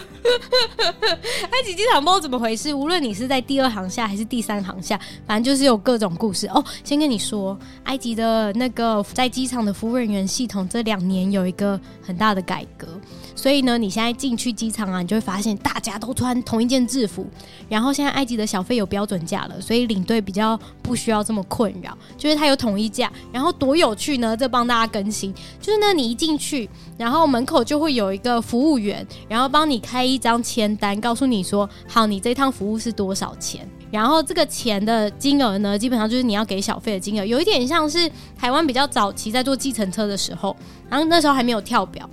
[1.50, 2.72] 埃及机场不知道怎么回事。
[2.72, 6.64] 无论你是在第二航下还是第三航下，反正就是有各种故事哦。
[6.84, 12.86] 先跟你说，埃及的那个在机场的服务人员系统这两年有一个很大的改革。
[13.34, 17.26] 所以呢，你现在进去机场啊，你就会发现大家都穿同一件制服。
[17.68, 23.10] 然后现在埃及的小费有标准价了，所以领队比较不需要这么困扰，就是他有统一价。
[23.32, 24.36] 然后多有趣呢？
[24.36, 26.68] 这帮大家更新，就是呢，你一进去，
[26.98, 33.66] 然后门口就会有一个服务员，然后帮你开一张签单，告诉你说，好，你这趟服务是多少钱。
[33.90, 40.54] 然后这个钱的金额呢，基本上就是你要给小费的金额，有一点像是台湾比较早期在做计程车的时候，
[40.88, 42.08] 然后那时候还没有跳表。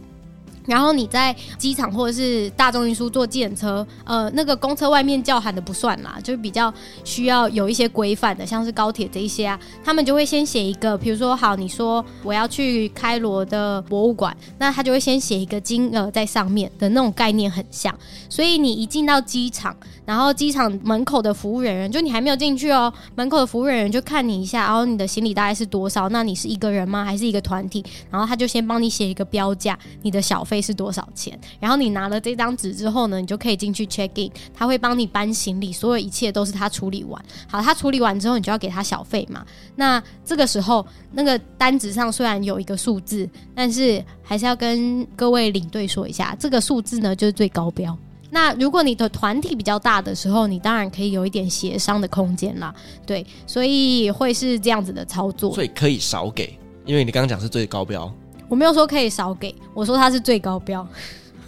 [0.67, 6.71] 然后你在机场或者是大众运输坐计程车，呃，那个公车外面叫喊的不算啦，就是比较
[7.03, 17.97] 需要有一些规范的，像是高铁这一些啊，他们就会先写一个，比如说好，你说我要去开罗的博物馆，那他就会先写一个金额在上面的那种概念很像，
[18.29, 19.75] 所以你一进到机场，
[20.07, 27.05] 然后机场门口的服务人员，就你还没有进去哦，门口的服务人员就看你一下，然后你的行李大概是多少，那你是一个人吗？
[27.05, 27.85] 还是一个团体？
[28.11, 30.57] 然后他就先帮你写一个标价，你的小费。
[30.67, 31.39] 是多少钱？
[31.59, 37.23] 然后你拿了这张纸之后呢，你就可以进去 check in，他会帮你搬行李，所有一切都是他处理完。
[37.47, 39.45] 好，他处理完之后，你就要给他小费嘛。
[39.75, 47.97] 那这个时候，那个单子上虽然有一个数字，但是还是要跟各位领队说一下，这个数字呢就是最高标。
[48.29, 52.73] 那如果你的团体比较大的时候，你当然可以有一点协商的空间啦。
[53.05, 55.53] 对，所以会是这样子的操作。
[55.53, 58.13] 所以可以少给，因为你刚刚讲是最高标。
[58.49, 60.87] 我没有说可以少给，我说它是最高标，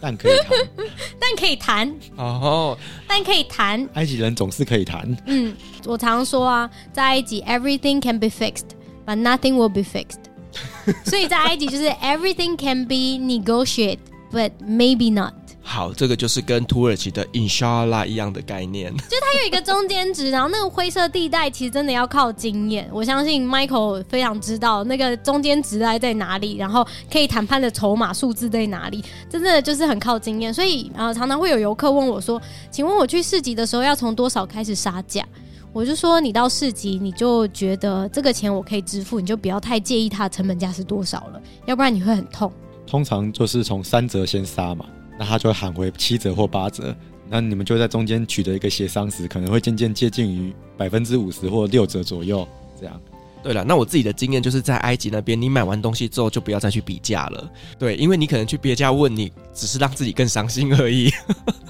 [0.02, 0.58] 但可以谈，
[1.20, 3.88] 但可以谈哦，但可以谈。
[3.94, 5.18] 埃及人总是可以谈。
[5.26, 10.20] 嗯，我常说啊，在埃及，everything can be fixed，but nothing will be fixed。
[11.06, 15.34] 所以在埃及就是 everything can be negotiated，but maybe not。
[15.72, 22.90] 好，这个就是跟土耳其的 Inshallah 一样的概念， 就它有一个中间值，然后那个灰色地带其实真的要靠经验。
[22.92, 30.52] 我相信 Michael 非常知道那个中间值在在哪里，然后可以谈判的筹码数字在哪里，真的就是很靠经验。
[30.52, 35.24] 所以呃，常常会有游客问我说：“请问我去市集的时候要从多少开始杀价？”
[35.72, 42.52] 我就说：“你到市集你就觉得这个钱我可以支付，你就不要太介意它的成本价是多少了，要不然你会很痛。”
[42.88, 44.84] 通常就是从三折先杀嘛。
[45.20, 46.96] 那他就会喊回七折或八折，
[47.28, 52.48] 那你们就在中间取得一个协商时，可能会渐渐接近于百分之五十或六折左右
[52.80, 53.02] 这样。
[53.44, 61.12] 对了，那我自己的经验就是在埃及那边，你买完东西之后就不要再去比价了，对，因为你可能去别家问你，只是让自己更伤心而已。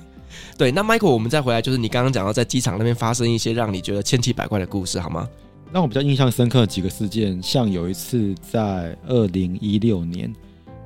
[0.56, 5.28] 对，那 Michael，我们再回来，就是你刚刚讲到在机场那边发生一些让你觉得千奇百怪的故事，好吗？
[5.72, 10.32] 让我比较印象深刻的几个事件，像有一次在二零一六年，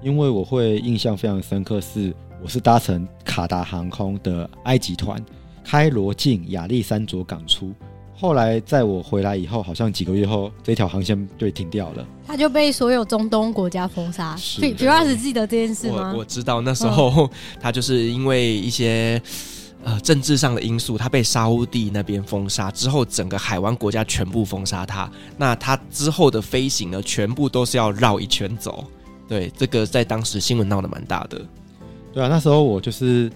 [0.02, 2.16] 因为我会印象非常深刻是。
[2.44, 5.18] 我是搭乘卡达航空的埃及团，
[5.64, 7.72] 开罗进亚历山卓港出，
[8.14, 14.36] 后来在我回来以后，好像几个月后，这条航线就停掉了，他就被所有中东国家封杀。
[14.60, 16.12] 比比尔斯记得这件事吗？
[16.12, 17.30] 我我知道那时候、嗯、
[17.62, 19.22] 他就是因为一些
[19.82, 25.10] 呃政治上的因素，他被沙乌地那边封杀之后，整个海湾国家全部封杀他。
[25.38, 28.84] 那他之后的飞行呢，全部都是要绕一圈走。
[29.30, 31.42] 对，这个在当时新闻闹得蛮大的。
[32.14, 33.32] 对啊，那时候我就是。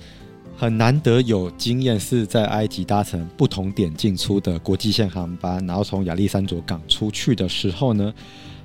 [0.59, 8.11] 很难得有经验是在埃及搭乘不同点进出的国际线航班，然后从亚历山卓港出去的时候呢，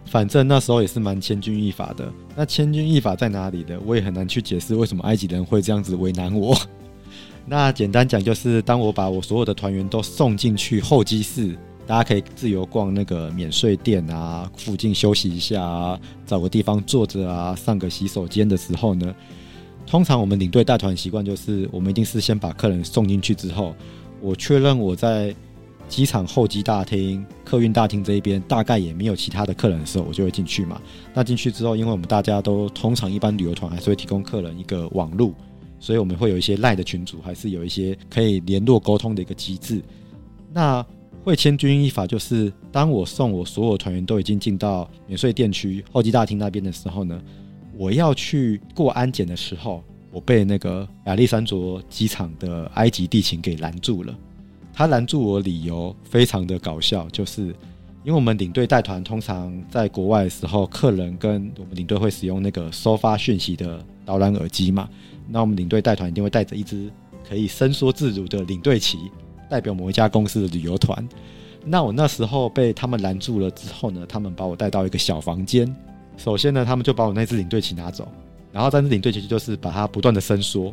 [0.07, 2.11] 反正那时候也是蛮千钧一发的。
[2.35, 3.79] 那千钧一发在哪里的？
[3.85, 6.57] 我也很难去解释为什么埃及人会这样子为难我。
[7.45, 11.55] 那简单讲就是，当我把我所有的团员都送进去候机室，
[11.87, 19.15] 大家可以自由逛那个免税店啊，附近休息一下啊，找个地方坐着啊，上个洗手间的时候呢。
[19.87, 23.75] 通常我们领队带团习惯就是，我们一定是先把客人送进去之后，
[24.21, 25.35] 我确认我在
[25.89, 30.81] 机场候机大厅、客运大厅这一边大概也没有其他的客人的时候，我就会进去嘛。
[31.13, 35.35] 那进去之后，因为我们大家都通常一般旅游团还是会提供客人一个网路，
[35.79, 39.83] 所以我们会有一些赖的群组，还是有一些可以联络沟通的一个机制。
[40.51, 40.83] 那
[41.23, 47.21] 会千钧一发就是，当我送我所有团员都已经进到免税店区候机大厅那边的时候呢，
[47.83, 54.15] 我要去过安检的时候，我被那个亚历山卓机场的埃及地勤给拦住了。
[54.73, 57.47] 他拦住我理由非常的搞笑，就是
[58.05, 64.89] 因为我们领队带团通常在国外的时候，客人跟我们领队会使用那个收发讯息的导览耳机嘛。
[65.29, 66.89] 那我们领队带团一定会带着一支
[67.29, 69.11] 可以伸缩自如的领队旗，
[69.51, 71.05] 代表某一家公司的旅游团。
[71.65, 75.75] 那我那时候被他们拦住了之后呢，他们把我带到一个小房间。
[76.17, 78.07] 首先呢，他们就把我那支领队旗拿走，
[78.53, 80.73] 然后这支领队旗就是把它不断的伸缩，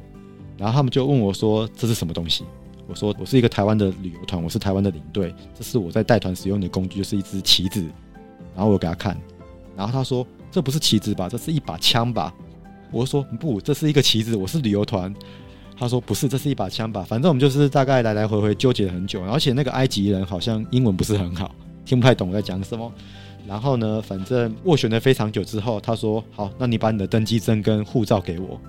[0.57, 2.43] 然后他们就问我说：“这是什么东西？”
[2.87, 7.83] 我说：“我是一个台湾的旅游团，我是台湾的领队，这是我在带团使用的工具，就是一支旗子。”
[8.55, 9.17] 然后我给他看，
[9.77, 11.29] 然后他说：“这不是旗子吧？
[11.29, 12.33] 这是一把枪吧？”
[12.91, 15.13] 我说：“不，这是一个旗子，我是旅游团。”
[15.77, 22.91] 他说：“不是，这是一把枪吧？”反正我们就是大概来来回回纠结了很久，而且那个埃及人好像英文不是很好，听不太懂我在讲什么。
[23.47, 28.59] 然后呢，反正斡旋了非常久之后，他说：“好，那你把你的登记证跟护照给我。”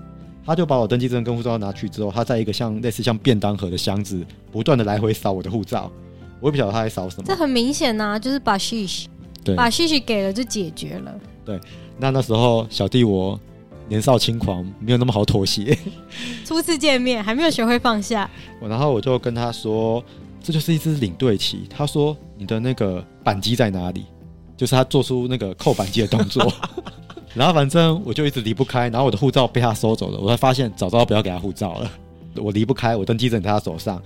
[0.43, 5.91] 他就把我登记证跟护照拿去之后，他在一个像类似像便当盒的箱子，不断的来回扫我的护照。
[6.39, 7.23] 我也不晓得他在扫什么。
[7.27, 9.05] 这很明显呐、啊，就是把 shish，
[9.43, 11.13] 对，把 shish 给了就解决了。
[11.45, 11.59] 对，
[11.99, 13.39] 那那时候小弟我
[13.87, 15.77] 年少轻狂，没有那么好妥协。
[16.43, 18.27] 初次见面还没有学会放下。
[18.59, 20.03] 我然后我就跟他说
[20.41, 24.05] ：“这就是一支领队旗。”他说：“你的那个扳机在哪里？”
[24.61, 26.53] 就是他做出那个扣扳机的动作，
[27.33, 31.91] 然后反正我就一直离不开，然后我的护照被他收走了，我才发现早知道不要给他护照了，
[32.35, 33.99] 我离不开，我登机证在他手上，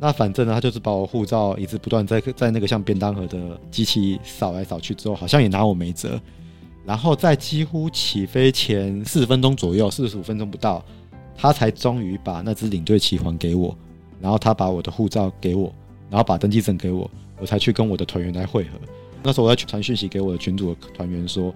[0.00, 3.38] 那反正呢，他就是把我护照一直不断在在那个像便当盒的
[3.70, 6.20] 机器扫来扫去之后，好像也拿我没辙，
[6.84, 10.84] 然后在几乎起飞前四十分钟左右，四十五分钟不到，
[11.36, 13.72] 他才终于把那只领队旗还给我，
[14.20, 15.72] 然后他把我的护照给我，
[16.10, 18.70] 然后把登机证给我，我才去跟我的团员来汇合。
[19.24, 21.54] 那时候我在传讯息给我的群组的团员说，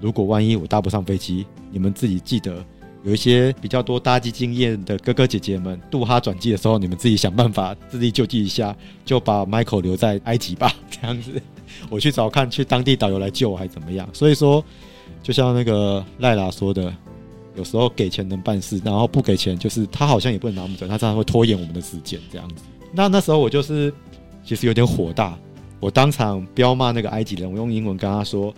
[0.00, 2.64] 如果万一我搭不上飞机，你们自己记得
[3.04, 11.40] 有一些比较多搭机经验的哥哥姐姐们，杜哈转机的时候，你们自己想办法自力救济一下，就把 Michael 留在埃及吧，这样子，
[11.88, 14.08] 我去找看去当地导游来救我还怎么样？
[14.12, 14.62] 所以说，
[15.22, 16.92] 就像那个赖拉说的，
[17.54, 22.64] 有时候给钱能办事，然后不给钱就是他好像也不能拿我们走，他这样会拖延我们的时间这样子。
[22.92, 23.92] 那那时候我就是
[24.44, 25.38] 其实有点火大。
[25.86, 28.52] 我当场彪骂那个埃及人，我用英文跟他说：“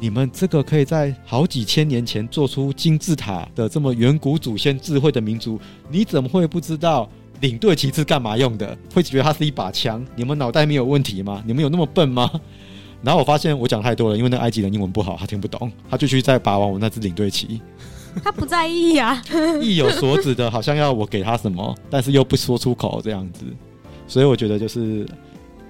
[0.00, 5.60] 你们这个可以在好几千年前做出金字塔的这么远古祖先智慧的民族，
[5.90, 7.06] 你怎么会不知道
[7.42, 8.74] 领队旗是干嘛用的？
[8.94, 10.02] 会觉得它是一把枪？
[10.16, 11.42] 你们脑袋没有问题吗？
[11.46, 12.30] 你们有那么笨吗？”
[13.04, 17.60] 然后我发现我讲太多了，因为那埃及人英文不好，他听不懂，他就去再拔完我那只领队旗。
[18.22, 19.22] 他不在意呀、啊，
[19.60, 23.44] 意有所指的，好像要我给他什么，但是又不说出口这样子，
[24.08, 25.06] 所以我觉得就是。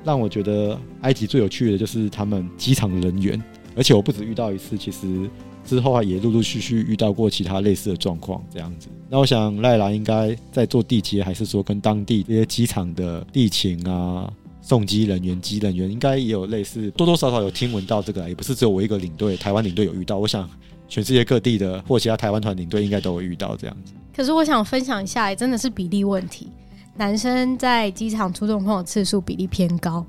[0.05, 3.43] 让我觉得埃及最有趣的就是他们机场的人员，
[3.75, 5.29] 而且我不止遇到一次，其实
[5.65, 8.89] 之后也陆陆续续遇到过其他类似的状况，这样子。
[9.09, 14.31] 那我想赖兰应该在做地接，还是说跟当地这些机场的地勤啊、
[14.61, 20.19] 送机人员、机人员，应该也有类似，多多少少有听闻到这个，也不是只有我一个领队，台湾领队有遇到。
[20.19, 20.49] 我想
[20.89, 23.95] 全世界各地的或其他台湾团领队应该都会遇到这样子。
[24.15, 26.49] 可是我想分享一下，真的是比例问题。
[26.97, 30.05] 男生在机场出这种碰的次数比例偏高，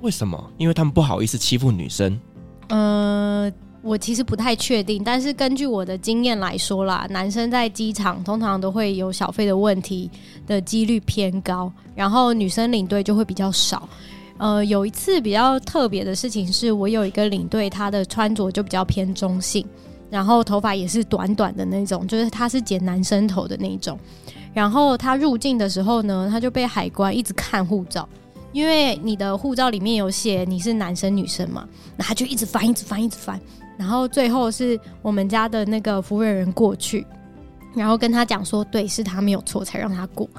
[0.00, 0.52] 为什么？
[0.58, 2.18] 因为他们不好意思欺负女生。
[2.68, 3.50] 呃，
[3.82, 10.10] 我其实不太确定，但是根据我的经验来说啦，男生在机场通常都会有小费的问题
[10.46, 13.88] 的几率偏高，然后女生领队就会比较少。
[14.38, 19.64] 呃，有一次比较特别的事情是，我有一个领队，他的穿着就比较偏中性，
[20.14, 23.98] 然后头发也是短短的那种，就是他是剪男生头的那种。
[24.52, 28.08] 然后他入境的时候呢，他就被海关一直看护照，
[28.52, 33.40] 因为你的护照里面有写你是男生女生嘛，那他就一直翻，一直翻，一直翻。
[33.76, 37.04] 然后最后是我们家的那个服务人员过去，
[37.74, 40.30] 然后跟他讲说，对，是他没有错，才让他过。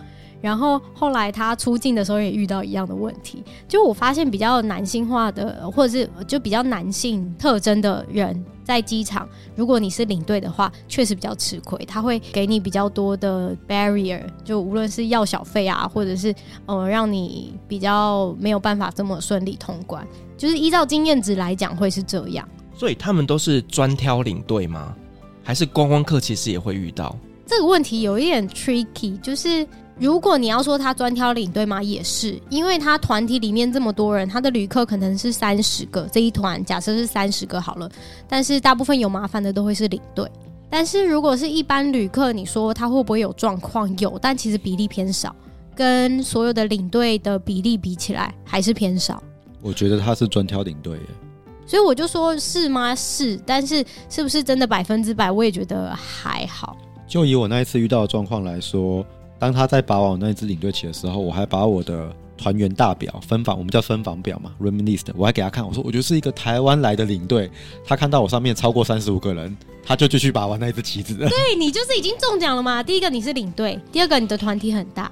[0.45, 11.83] 然后后来他出境的时候也遇到一样的问题，就我发现比较男性化的，或者是就比较男性特征的人在机场，如果你是领队的话，确实比较吃亏。
[11.85, 16.31] 他会给你比较多的 barrier，就无论是要小费啊，或者是
[16.67, 22.47] 呃让你比较没有办法这么顺利通关，就是依照经验值来讲会是这样。
[22.75, 24.95] 所以他们都是专挑领队吗？
[25.41, 27.17] 还是观光客其实也会遇到？
[27.45, 29.67] 这个问题有一点 tricky，就是。
[29.97, 31.81] 如果你要说他专挑领队吗？
[31.81, 37.89] 也是，因为他团体里面这么多人，他的旅客可能是三十个，这一团假设是三十个好了，
[38.27, 40.29] 但是大部分有麻烦的都会是领队。
[40.69, 43.89] 但是如果是一般旅客，你说他会不会有状况？
[43.99, 45.33] 有，但其实比例偏少，
[45.73, 49.23] 跟所有的领队的比例比起来还是偏少。
[49.61, 51.05] 我觉得他是专挑领队耶，
[51.65, 52.93] 所以我就说是吗？
[52.93, 55.31] 是，但是是不是真的百分之百？
[55.31, 56.75] 我也觉得还好。
[57.07, 59.05] 就以我那一次遇到的状况来说。
[59.37, 67.51] 当他在把我那一只领队旗的时候，我还把我的团员大表分房，我们叫分房表嘛 r e m i n i s t 我还给他看，我说我觉得是一个台湾来的领队。
[67.85, 71.15] 他看到我上面超过三十五个人，他就继续拔完那一只旗子。
[71.15, 72.81] 对，你就是已经中奖了嘛？
[72.81, 75.11] 第一个你是领队，第二个你的团体很大。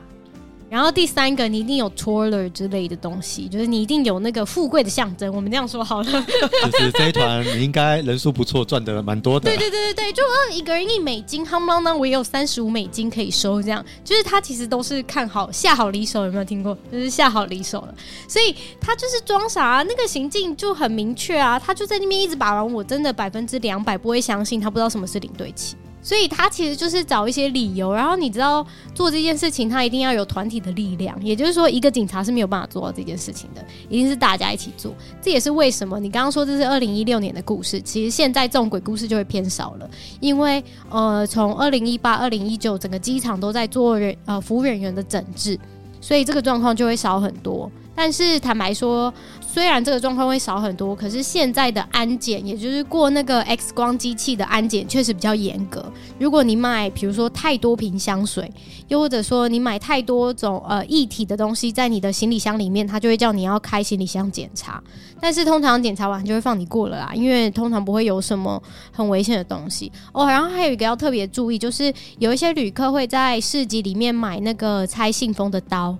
[0.73, 5.31] 然后第三个，你一定有 twirler 之类的东西，就是你一定有那个富贵的象征。
[5.31, 6.05] 我们这样说好了，
[6.71, 9.51] 就是这一团你应该人数不错，赚的蛮多的。
[9.51, 13.61] 对 对对对对，就一个人一美金，夯不啷当，我也有三十五美金可以收。
[13.61, 16.75] 这样就是他其实都是看好下好离手，有没有听过？
[16.91, 17.93] 就是下好离手了，
[18.27, 25.75] 所以他就是装傻啊，那个行径就很明确啊，他就在那边一直把玩，我真的百分之两百不会相信他不知道什么是领队旗。
[26.03, 34.93] 所以他其实就是找一些理由，然后你知道做这件事情，他一定要有团体的力量，也就是说，一个警察是没有办法做到这件事情的，一定是大家一起做。
[35.21, 39.89] 这也是为什么你刚刚说这是二零一六年的故事，其实现在这种鬼故事就会偏少了，
[40.19, 45.57] 因为呃，从二零一八、二零一九整个机场都在做人呃服务人员的整治，
[46.01, 47.71] 所以这个状况就会少很多。
[47.95, 49.13] 但是坦白说，
[49.53, 55.85] 虽然这个状况会少很多，可是现在的安检，也就是过那个 X 光机器的安检，确实比较严格。
[56.17, 58.51] 如果你买，比如说太多瓶香水，
[58.87, 64.83] 又或者说你买太多种呃液体的东西在你的行李箱里面，他就会叫你要开行李箱检查。
[65.21, 68.59] 但是通常检查完就会放你过了啦，因为通常不会有什么
[68.91, 70.25] 很危险的东西哦。
[70.25, 75.95] 然后还有一个要特别注意，就是有一些旅客会在市集里面买那个拆信封的刀。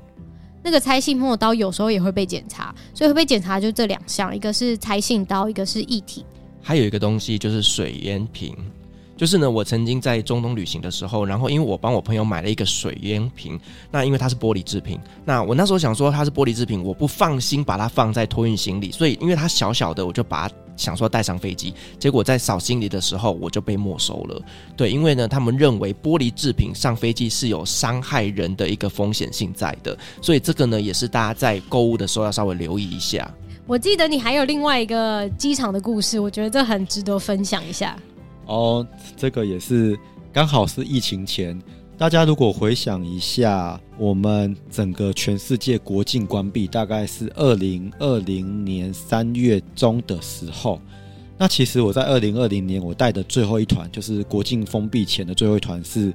[0.64, 6.26] 那个拆信封的刀有时候也会被检查，所以会被检查就这两项，一个是拆信刀，一个是液体。
[6.62, 8.56] 还有一个东西就是水烟瓶，
[9.18, 13.60] 就是呢，我曾经在中东旅行的时候，然后因为我帮我朋友买了一个水烟瓶，
[13.92, 20.56] 那因为它是玻璃制品，那我那时候想说它是玻璃制品，我不放心把它放在托运行李，所以因为它小小的，我就把它。
[20.76, 24.42] 想说带上飞机，结果在扫行李的时候我就被没收了。
[24.76, 33.32] 对，因为呢，他们认为玻璃制品上飞机是有伤害人的一个风险性在的，所以这个呢也是大家在购物的时候要稍微留意一下。
[33.66, 37.96] 我记得你还有另外一个机场的故事，我觉得这很值得分享一下。
[38.46, 39.98] 哦，这个也是
[40.34, 41.58] 刚好是疫情前。
[41.96, 50.82] 大家如果回想一下，我们整个全世界国境关闭，大概是二零二零年三月中的时候。
[51.38, 56.12] 那其实我在二零二零年，我带的最后一团，就是国境封闭前的最后一团，是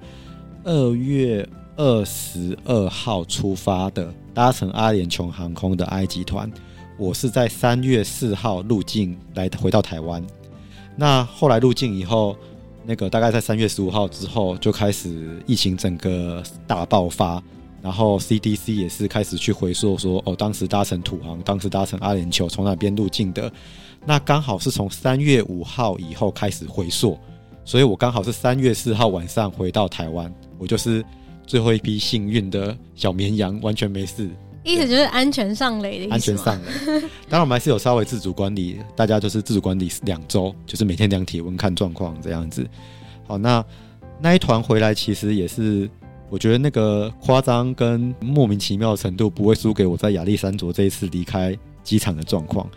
[0.65, 6.51] 二月二十二号出发的，搭乘阿联酋航空的埃及团。
[6.99, 10.23] 我是在三月四号入境来回到台湾。
[10.97, 12.37] 那后来入境以后。
[12.91, 17.43] 那个大概在三月十五号之后就开始疫情整个大爆发，
[17.83, 23.53] 然后 CDC 也是开始去回溯说，哦，当时搭乘土航，当时搭乘阿联酋从哪边入境的，
[24.07, 27.19] 那刚好是从三月五号以后开始回溯，
[27.63, 31.05] 所以我刚好是三月四号晚上回到台湾，我就是
[31.47, 34.31] 最后一批幸运的小绵羊，完全没事。
[34.69, 36.13] 意思就是安全上垒的意思。
[36.15, 42.69] 安全上垒，当然我们还是有稍微自主管理，大家就是自主管理两周，就是每天量体温看状况这样子。
[43.27, 43.65] 好，那
[44.21, 45.89] 那一团回来其实也是，
[46.29, 52.69] 我觉得那个夸张跟莫名其妙的程度不会输给我在亚历山卓这一次离开机场的状况。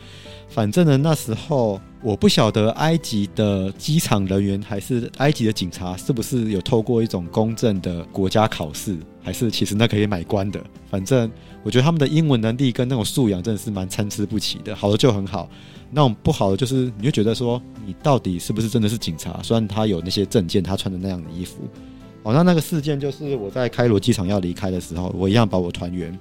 [0.48, 8.98] 反正呢，那时候我不晓得埃及的机场人员还是埃及的警察是不是有透过一种公正的国家考试。
[9.22, 10.62] 还是其实那可以买官的？
[10.90, 11.32] 反正
[11.64, 15.50] 我觉得他们的英文能力跟那种素养真的是蛮参差不齐的，好的就很好，
[15.92, 19.40] 那种不好的就是你就觉得说你到底是不是真的是警察？
[19.44, 21.62] 虽然他有那些证件，他穿的那样的衣服。
[22.24, 26.18] 哦，那那个事件就是我在开罗机场要离开的时候，我一样把我团员，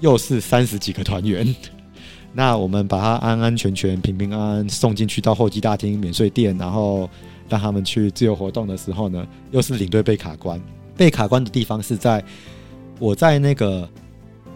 [0.00, 1.52] 又是三十几个团员，
[2.32, 7.10] 那我们把他安安全全、平平安安送进去到候机大厅免税店，然后
[7.48, 10.60] 让他们去自由活动的时候呢，又是领队被卡关。
[10.96, 12.24] 被卡关的地方是在
[12.98, 13.88] 我在那个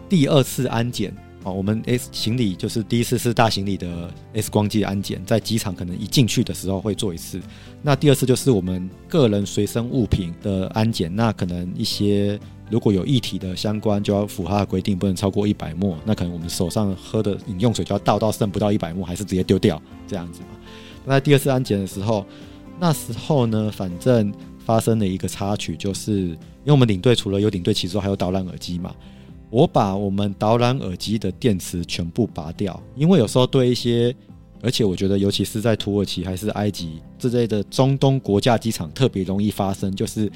[0.09, 1.15] 第二次安检。
[1.43, 7.39] 我们 S 行李就是第一次是大行李的 X 光机安检，在机场可能一进去的时候会做一次。
[7.81, 12.37] 那第二次就是我们个人随身物品的安检，那可能一些
[12.69, 15.97] 如果有液体的相关，就要符合的规定，不能超过一百沫。
[16.03, 20.47] 那可能我们手上喝的饮用水就要倒到剩不到一百沫，还是直接丢掉这样子嘛？
[21.05, 22.25] 那在第二次安检的时候，
[22.77, 24.33] 那时候呢，反正
[24.67, 28.93] 发生了一个插曲，就是因为我们领队除了有领队旗之外，还有导览耳机嘛。
[29.49, 34.13] 我把我们导览耳机的电池全部拔掉，因为有时候对一些，
[34.61, 40.29] 而且我觉得尤其是在土耳其还是埃及之类的中东国家机场特别容易发生，就是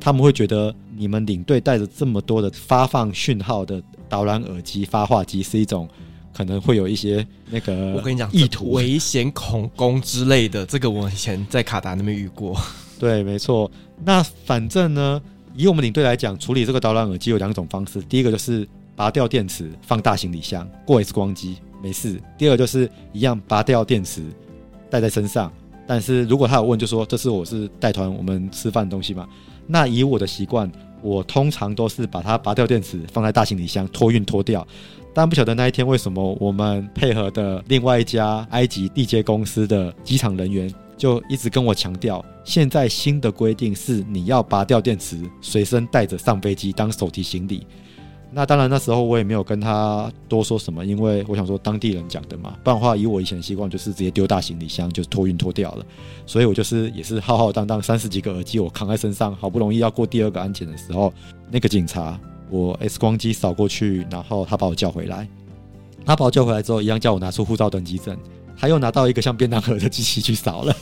[0.00, 5.88] 他们会觉得你们领队带着这么多的发放讯号的导览耳机发话机是一种
[6.32, 12.60] 可能会有一些那个我跟你讲意图危险恐攻之类的，这个我以前在卡达那边遇过。
[12.98, 13.70] 对，没错。
[14.04, 15.22] 那反正呢。
[15.58, 18.02] 以我们领队来讲，处理这个导览耳机有两种方式。
[18.02, 22.20] 第一个就是拔掉电池，放大行李箱，过 X 光机，没事。
[22.36, 24.22] 第二个就是一样拔掉电池，
[24.90, 25.50] 带在身上。
[25.86, 29.26] 但是如果他有问，就说这是我是带团我们吃饭的东西嘛。
[29.66, 30.70] 那以我的习惯，
[31.00, 34.68] 我通常都是把它拔掉电池，放在大行李箱托运拖掉。
[35.14, 40.70] 但不晓得那一天为什么我们配合的另外一家埃及地接公司的机场人员。
[40.96, 47.66] 就一直跟我强调，现在新的规定是你要拔掉电池，随身带着上飞机当手提行李。
[48.32, 55.86] 那当然那时候我也没有跟他多说什么，因为我想说当地人讲的嘛，不然的话以我以前的习惯就是直接丢大行李箱，就托运拖掉了。
[56.26, 61.12] 所以我就是也是浩浩荡荡三十几个耳机我扛在身上，好不容易要过第二个安检的时候，
[61.50, 62.18] 那个警察
[62.50, 65.26] 我 X 光机扫过去，然后他把我叫回来。
[66.04, 68.16] 他把我叫回来之后，一样叫我拿出护照登机证。
[68.56, 70.74] 他又拿到一个像便当盒的机器去扫了，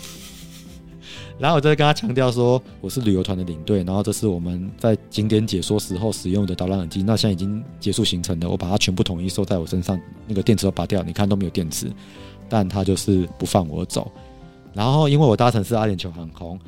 [1.38, 11.90] 然后我就跟他强调说，我是旅游团的领队，然后这是我们在景点解说时候使用的导览耳机，那现在已经结束行程了，我把它全部统一收在我身上，那个电池都拔掉，你看都没有电池，
[12.48, 14.10] 但他就是不放我走。
[14.72, 16.58] 然后因为我搭乘是阿联酋航空，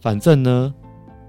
[0.00, 0.74] 反正呢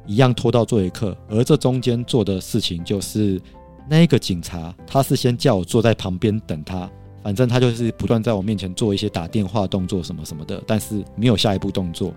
[0.06, 3.40] 一样拖到最后一刻，而这中间做的事情就是
[3.88, 6.90] 那个警察，他是先叫我坐在旁边等他。
[7.28, 12.14] 反正他就是不断在我面前做一些打电话动作什么什么的，但是没有下一步动作。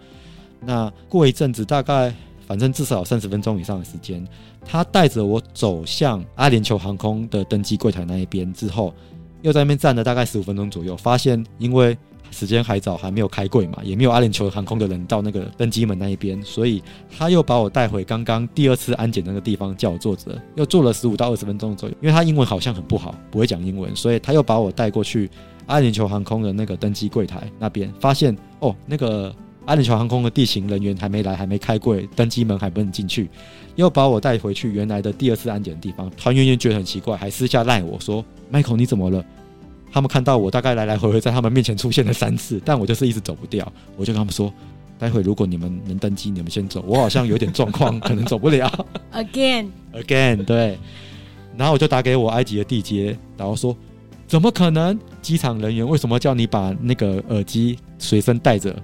[0.60, 2.14] 那过一阵子，大概
[2.46, 4.24] 反正至少三十分钟以上的时间，
[4.64, 8.94] 他带着我走向阿联酋航空的登机柜台那一边之后，
[9.42, 11.98] 又在那边站了大概十五分钟左右，发现因为。
[12.30, 16.82] 时间还早，还没有开柜嘛，也没有阿联酋航空的人到那个登机门那一边，所以
[17.16, 21.94] 他又把我带回刚刚第二次安检那个地方，叫我坐着，又坐了十五到二十分钟左右。
[22.00, 25.28] 因为他英文好像很不好，不会讲英文，所以他又把我带过去
[25.66, 29.34] 阿联酋航空的那个登机柜台那边，发现哦，那个
[29.66, 33.28] 阿联酋航空的地勤人员还没来，还没开柜，登机门还不能进去，
[33.76, 36.10] 又把我带回去原来的第二次安检的地方。
[36.10, 39.24] 团员员觉得很奇怪，还私下赖我说：“Michael，你怎么了？”
[39.92, 43.70] 他们看到我大概来来回回在他们面前出现了三次，但我就是一直走不掉。
[43.96, 44.52] 我就跟他们说
[44.98, 46.84] ：“待会如果你们能登机，你们先走。
[46.86, 48.70] 我好像有点状况， 可能走不了。”
[49.12, 50.78] Again，Again，对。
[51.56, 53.76] 然后我就打给我埃及的地接，然后说
[54.28, 54.98] ：“怎么可能？
[55.20, 58.74] 机场人员为什么叫你把那个耳机随身带着？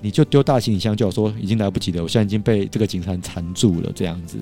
[0.00, 2.02] 你就丢大行李箱，叫我说已经来不及了。
[2.02, 4.38] 我现在已经被这个警察缠住了，这样子。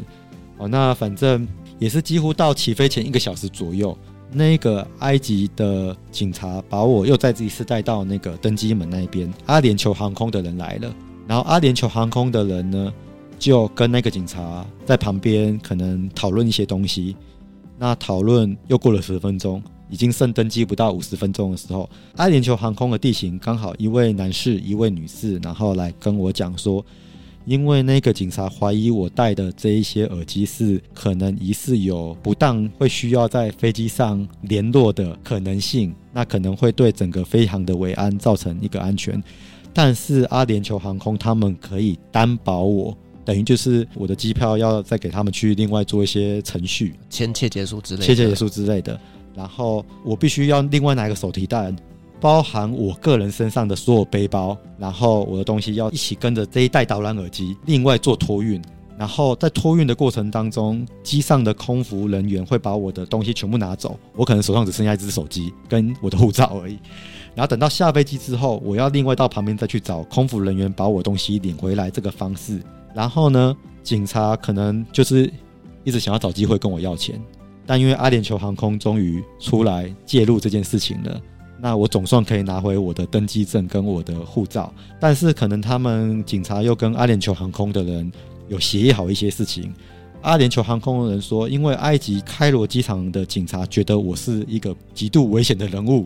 [0.59, 1.47] 哦，那反正
[1.79, 3.97] 也是几乎到起飞前一个小时左右。”
[4.33, 10.95] 那个埃及的警察把我又再一次带到那个登机门那边，阿联酋航空的人来了，
[11.27, 12.93] 然后阿联酋航空的人呢，
[13.39, 17.17] 就跟那个警察在旁边可能讨论一些东西。
[17.79, 26.85] 那讨论又过了十分钟，已经剩登机不到五十分钟的时候，阿联酋航空的地勤刚好一位男士一位女士，然后来跟我讲说。
[27.47, 39.21] 因为那个警察怀疑我戴的这一些耳机是可能疑似有不当，会需要在飞机上联络的可能性，那可能会对整个飞航的维安造成一个安全。
[39.73, 49.01] 但是阿联酋航空他们可以担保我，等于就是我的机票要再给他们去另外做一些程序，签切结束之类的，切结束之类的。
[49.35, 51.73] 然后我必须要另外拿一个手提袋。
[52.21, 58.61] 包含我个人身上的所有背包，然后我的东西要一起跟着这一袋导览耳机，另外做托运。
[58.99, 66.79] 然后在托运的过程当中，机上的空服人员会把我的东西全部拿走，我可能手上只剩下一只手机跟我的护照而已。
[67.35, 72.61] 然后等到下飞机之后，我要另外到旁边再去找空服人员把我东西领回来这个方式。
[72.95, 75.33] 然后呢，警察可能就是
[75.83, 77.19] 一直想要找机会跟我要钱，
[77.65, 81.19] 但因为阿联酋航空终于出来介入这件事情了，
[81.61, 84.73] 那我总算可以拿回我的登机证跟我的护照。
[84.99, 88.11] 但是可能他们警察又跟阿联酋航空的人。
[88.49, 89.73] 有协议好一些事情，
[90.23, 96.05] 阿联酋航空的人说，因为埃及开罗机场的警察觉得我是一个极度危险的人物，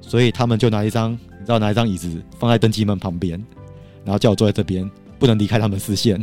[0.00, 3.38] 所以他们就拿一张，你知道拿一张椅子放在登机门旁边，
[4.06, 6.18] 然后叫我坐在这边，不能离开他们视线。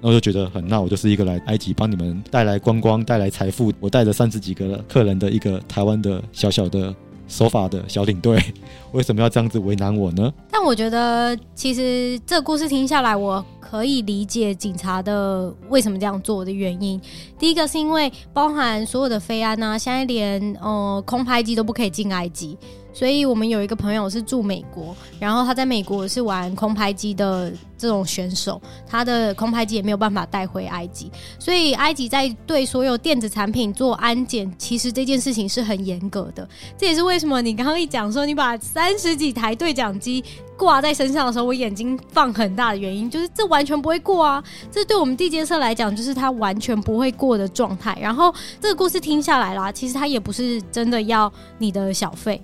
[0.00, 6.92] 那我就觉得很闹，我就是一个来埃及帮你们带来观光、带来财富，我带着三十几个客人的一个台湾的小小的。
[7.28, 8.42] 守法的小领队
[8.92, 10.32] 为什么要这样子为难我呢？
[10.50, 17.00] 但我觉得，其实这故事听下来，我可以理解警察的为什么这样做的原因。
[17.38, 22.56] 第一个是因为包含所有的飞安啊，现在连呃空拍机都不可以进埃及。
[22.92, 31.10] 所以我们有一个朋友是住美国，然后他在美国是玩空拍机的这种选手，他的空拍机也没有办法带回埃及。
[31.38, 36.48] 所以埃及在对所有电子产品做安检，其实这件事情是很严格的。
[36.76, 40.24] 这也是为什么你刚刚一讲说你把三十几台对讲机
[40.56, 44.42] 挂在身上的时候，我眼睛放很大的原因，就是这完全不会过啊！
[44.72, 47.96] 这对我们地接社来讲，就是他完全不会过的状态。
[48.00, 52.42] 然后这个故事听下来啦，其实他也不是真的要你的小费。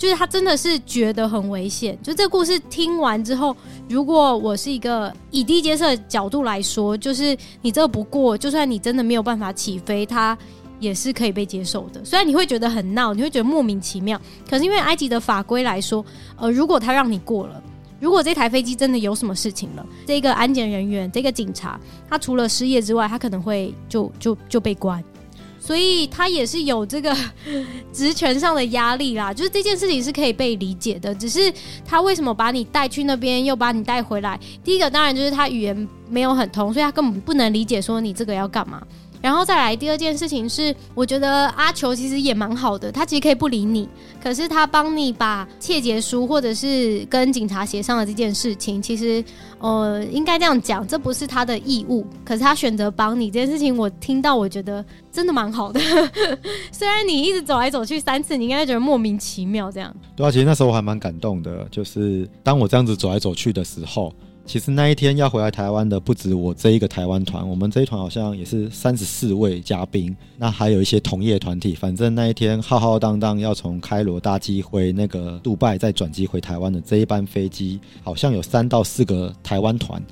[0.00, 1.96] 就是他真的是觉得很危险。
[2.02, 3.54] 就这故事听完之后，
[3.86, 10.36] 如果我是一个以地接社的角度来说，就是你这不过，就算你真的没有办法起飞，它
[10.78, 12.02] 也是可以被接受的。
[12.02, 16.02] 虽然你会觉得很闹，你会觉得莫名其妙，可是因为埃及的法规来说，
[16.38, 17.62] 呃，如果他让你过了，
[18.00, 21.78] 如果这台飞机真的有什么事情了，这个安检人员、这个警察，
[22.08, 25.04] 他除了失业之外，他可能会就就就被关。
[25.70, 27.16] 所以他也是有这个
[27.94, 31.40] 职权上的压力啦，就是这件事情是可以被理解的，只是
[31.84, 34.36] 他为什么把你带去那边，又把你带回来？
[34.64, 38.82] 第一个当然就是他语言没有很通，所以他根本不能理解说你这个要干嘛。
[39.20, 43.88] 然后再来第二件事情是，我觉得阿球其实也蛮好的，他其实可以不理你，
[44.22, 49.22] 可是他帮你把切结书或者是跟警察协商的这件事情，其实
[49.58, 55.80] 呃应该这样讲，这不是他的义务，可是他选择帮你这件事情，我听到我觉得真的蛮好的。
[56.72, 59.94] 虽然你一直走来走去三次，你应该觉得莫名其妙这样。
[60.16, 64.12] 对啊，其实那时候我还蛮感动的，就是当我这样子走来走去的时候。
[64.50, 71.72] 其实那一天要回来台湾的不止我这一个台湾团，我们这一团好像也是三十四位嘉宾，那还有一些同业团体。
[71.72, 80.02] 反正那一天浩浩荡荡要从开罗搭机回那个杜拜，再转机回台湾的这一班飞机，好像有三到四个台湾团，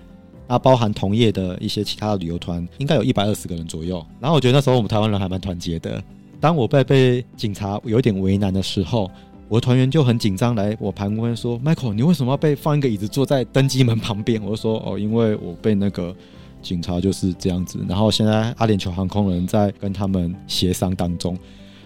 [0.47, 4.07] 那包含同业的一些其他的旅游团，应该有一百二十个人左右。
[4.20, 6.01] 然后我觉得那时候我们台湾人还蛮团结的。
[6.41, 9.11] 当我被被警察有点为难的时候。
[9.49, 16.14] 我的团员就很紧张，来我旁边说：“Michael，你为什么要被放一个椅子坐在登机门旁边？”我就说：“哦，因为我被那个
[16.61, 21.34] 警察就是这样子。”然后现在阿联酋航空人在跟他们协商当中，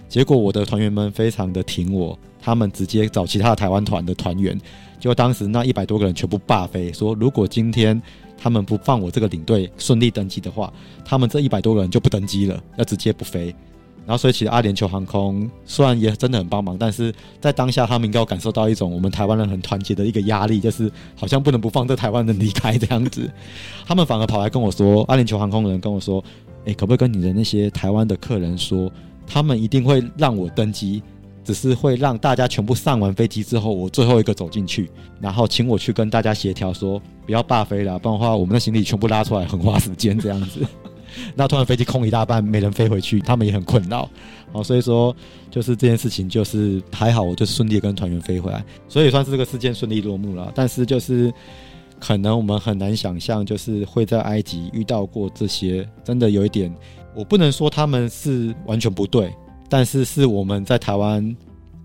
[0.08, 4.60] 结果我的团员们非常的挺我，他们直接找其他台湾团的团员，
[4.98, 8.02] 就当时那一百多个人全部罢飞，说如果今天
[8.36, 10.72] 他们不放我这个领队顺利登机的话，
[11.04, 13.54] 他们这一百多个人就不登机了，要直接不飞。
[14.04, 23.30] 然后，所以其实阿联酋航空虽然也真的很帮忙，但是在当下他们应该感受到一种我们台湾人很团结的一个压力，就是好像不能不放这台湾人离开这样子。
[23.86, 26.22] 他们反而跑来跟我说，阿联酋航空的人跟我说
[26.66, 28.90] ：“诶，可不可以跟你的那些台湾的客人说，
[29.24, 31.00] 他们一定会让我登机，
[31.44, 34.90] 只是会让大家全部上完飞机之后，我最后一个走进去，
[35.20, 40.60] 然后请我去跟大家协调说，不要罢飞了，不然的话我们的行李全部拉出来很花时间这样子。”
[41.34, 44.08] 那突然飞机空一大半，没人飞回去，他们也很困扰。
[44.52, 45.14] 哦，所以说
[45.50, 50.52] 就是这件事情就是还好，我就顺利跟团员飞回来，所以算是这个事件顺利落幕了。
[50.54, 51.32] 但是就是
[51.98, 56.74] 可能我们很难想象，就是会在埃及遇到过这些，真的有一点，
[57.14, 59.32] 我不能说他们是完全不对，
[59.68, 61.34] 但是是我们在台湾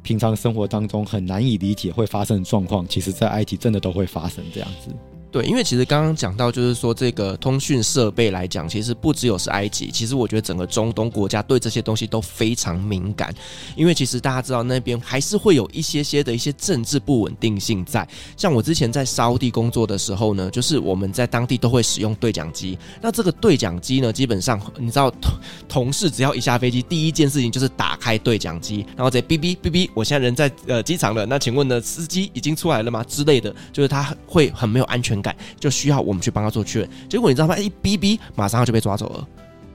[0.01, 4.93] 平常生活当中很难以理解会发生的状况，其实在埃及真的都会发生这样子。
[5.31, 13.33] 对，因为其实刚刚讲到，就是说这个通讯设备来讲，其实不只有是埃及，其实我觉得整个中东国家对这些东西都非常敏感。
[13.75, 18.07] 因为其实大家知道那边还是会有一些些的一些政治不稳定性在。
[18.35, 22.77] 像我之前在沙地工作的时候呢，就是我们在当地都会使用对讲机。
[23.01, 33.03] 那这个对讲机呢，基本上你知道，同同事只要一下飞机，第一件事情就是打开对讲机，然后再哔哔哔哔，我现在人在呃机场了，那请问呢，司机已经出来了吗？
[33.03, 36.89] 之类的，就是他会很没有安全全感，就需要我们去帮他做确认。
[37.09, 37.57] 结果你知道吗？
[37.57, 39.27] 一哔哔，马上就被抓走了。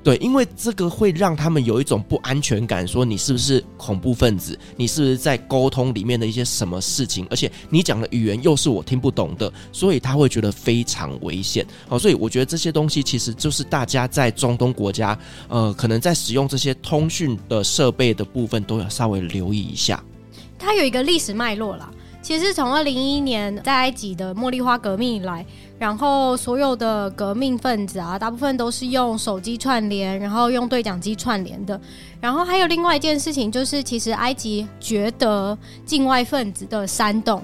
[0.05, 4.59] 对，因为这个会让他们有一种不安全感，说你是不是恐怖分子？
[4.77, 7.25] 你是不是在沟通里面的一些什么事情？
[7.31, 11.65] 而且你讲的语言又是我听不懂的，所以他会觉得非常危险。
[11.89, 15.17] 好，所以我觉得这些东西其实就是大家在中东国家，
[15.47, 20.03] 呃，可能在使用这些通讯的设备的部分都要稍微留意一下。
[20.59, 21.89] 它有一个历史脉络啦。
[22.23, 25.45] 其实从二零一一年在埃及的茉莉花革命以来，
[25.77, 31.79] 然后所有的革命分子啊，大部分都是用手机串联，然后用对讲机串联的。
[32.21, 37.43] 然后还有另外一件事情，就是其实埃及觉得境外分子的煽动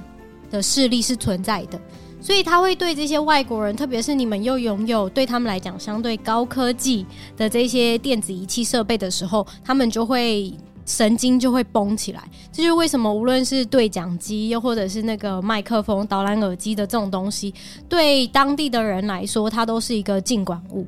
[0.49, 1.81] 的势力是存在的，
[2.20, 7.05] 所以他会对这些外国人，特别是你们又拥有对他们来讲相对高科技
[7.37, 10.53] 的这些电子仪器设备的时候，他们就会。
[10.89, 17.53] 神经就会绷起来，这就是为什么无论是对讲机，又或者是那个麦克风、导览耳机的这种东西，
[17.91, 20.86] 对当地的人来说，它都是一个禁管物。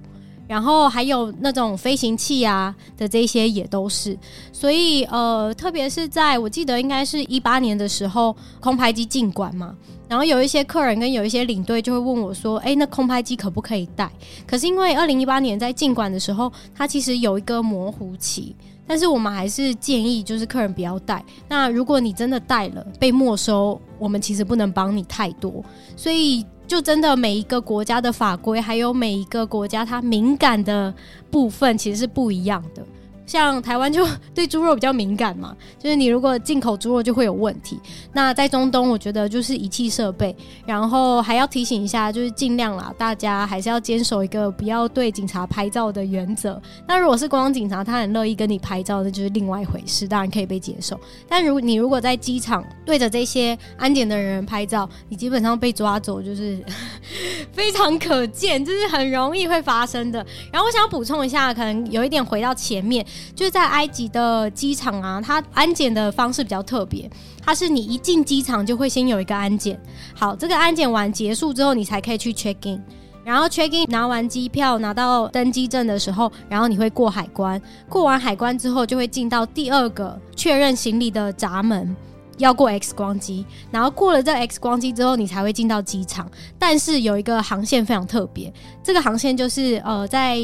[0.48, 4.18] 然后还有那种飞行器啊的这些也都是。
[4.52, 9.76] 所以呃，特别是在我记得应该是一八年的时候，空拍机禁管嘛，
[10.08, 14.10] 然后有一些客人跟有一些领队就会问我说：“哎，那空拍机可不可以带？”
[14.44, 18.56] 可是因为二零一八年在禁管的时候，它其实有一个模糊期。
[18.90, 21.24] 但是我们还是建议，就是客人不要带。
[21.46, 25.64] 那如果你真的带了被没收，我们其实不能帮你太多。
[25.94, 30.92] 所以就真的每一个国家的法规，还有每一个国家它敏感的
[31.30, 32.84] 部分，其实是不一样的。
[33.30, 34.04] 像台湾就
[34.34, 37.78] 对猪肉比较敏感嘛， 就是你如果进口猪肉就会有问题。
[38.12, 40.34] 那在中东，我觉得就是仪器设备，
[40.66, 46.60] 然后还要提醒一下，就是尽量啦，大家还是要坚守一个不要对警察拍照的原则。
[46.88, 50.98] 那如果是观光警察，他很乐意跟你拍照，那就是另外一回事，当然可以被接受。
[51.28, 56.58] 但如你如果在机场对着这些安检的人拍照，你基本上被抓走就是
[57.54, 60.18] 非常可见，就是很容易会发生的。
[60.52, 63.06] 然后我想补充一下，可能有一点回到前面。
[63.34, 67.10] 就是在埃及的机场啊，它安检的方式比较特别，
[67.44, 69.80] 它是你一进机场就会先有一个安检，
[70.14, 72.82] 好，这个安检完结束之后，你才可以去 check in，
[73.24, 81.96] 然后 check in 拿完机票拿到登机证的时候，然后你会过海关，过完海关之后就会进到第二个确认行李的闸门。
[82.40, 86.28] 要过 X 光机，然后过了这 X 光机之后，你才会进到机场。
[86.58, 90.38] 但是有一个航线非常特别，这个航线就是呃，在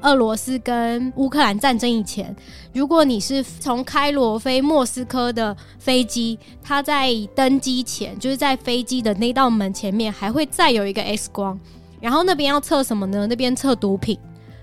[0.00, 2.34] 俄罗斯跟乌克兰战争以前，
[2.72, 11.58] 如果你是从开罗飞莫斯科的飞机，它在登机前，就是在飞机的那道门前面，还会再有一个 X 光，
[12.00, 13.26] 然后那边要测什么呢？
[13.26, 14.18] 那边测毒品。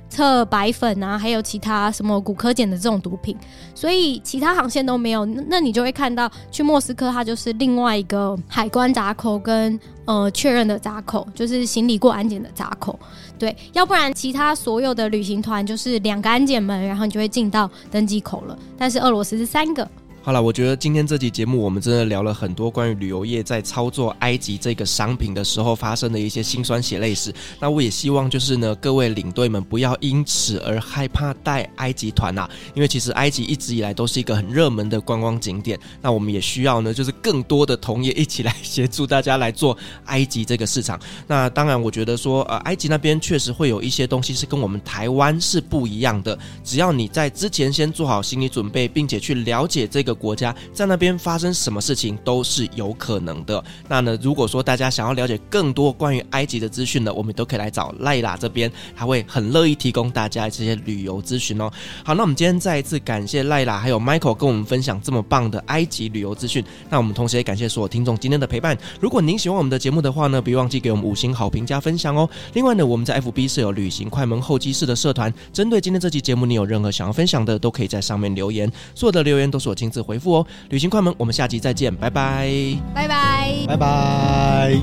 [0.10, 3.38] 测白粉啊，还有其他什么骨科碱的这种毒品，
[3.76, 5.26] 所以其他航线都没有。
[5.26, 12.98] 那你就会看到去莫斯科，它就是另外一个海关闸口跟呃确认的闸口，就是行李过安检的闸口。
[13.38, 18.58] 对，要不然其他所有的旅行团就是两个安检门，然后你就会进到登机口了。
[18.78, 19.88] 但是俄罗斯是三个。
[20.28, 27.34] 好了，我觉得今天这期节目我们真的聊了很多关于旅游业在操作埃及这个商品的时候发生的一些辛酸血泪史。
[27.62, 35.80] 那我也希望就是呢，各位领队们不要因此而害怕带埃及团呐，因为其实埃及一直以来都是一个很热门的观光景点。
[36.02, 41.00] 那我们也需要呢，就是更多的同业一起来协助大家来做埃及这个市场。
[41.26, 46.38] 那当然，我觉得说呃，埃及那边确实会有一些东西是跟我们台湾是不一样的。
[46.66, 50.17] 只要你在之前先做好心理准备，并且去了解这个。
[50.18, 53.64] 国家在那边发生什么事情都是有可能的。
[53.88, 61.72] 那呢，如果说大家想要了解更多关于埃及的资讯呢，我们都可以来找赖拉这边，他会很乐意提供大家这些旅游资讯哦。
[62.04, 66.64] 好，那我们今天再一次感谢赖拉还有 Michael 跟我们分享这么棒的埃及旅游资讯。
[66.90, 68.78] 那我们同时也感谢所有听众今天的陪伴。
[69.00, 72.30] 如果您喜欢我们的节目的话呢，别忘记给我们五星好评加分享哦。
[72.54, 78.72] 另外呢，我们在 FB 设有旅行快门候机室的社团，针对今天这期节目，你有任何想要分享的，都可以在上面留言。
[78.96, 80.48] 所有的留言都是我亲自回复哦。
[80.70, 82.50] 旅行快门，我们下集再见，拜拜，
[82.96, 84.74] 拜拜，拜拜。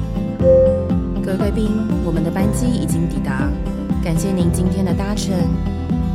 [1.25, 1.71] 各位贵宾，
[2.05, 3.51] 我们的班机已经抵达，
[4.05, 5.35] 感谢您今天的搭乘。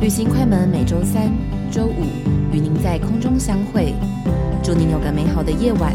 [0.00, 1.30] 旅行快门每周三、
[1.70, 2.06] 周五
[2.52, 3.92] 与您在空中相会，
[4.62, 5.94] 祝您有个美好的夜晚，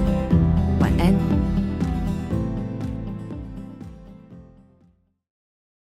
[0.79, 1.13] 晚安。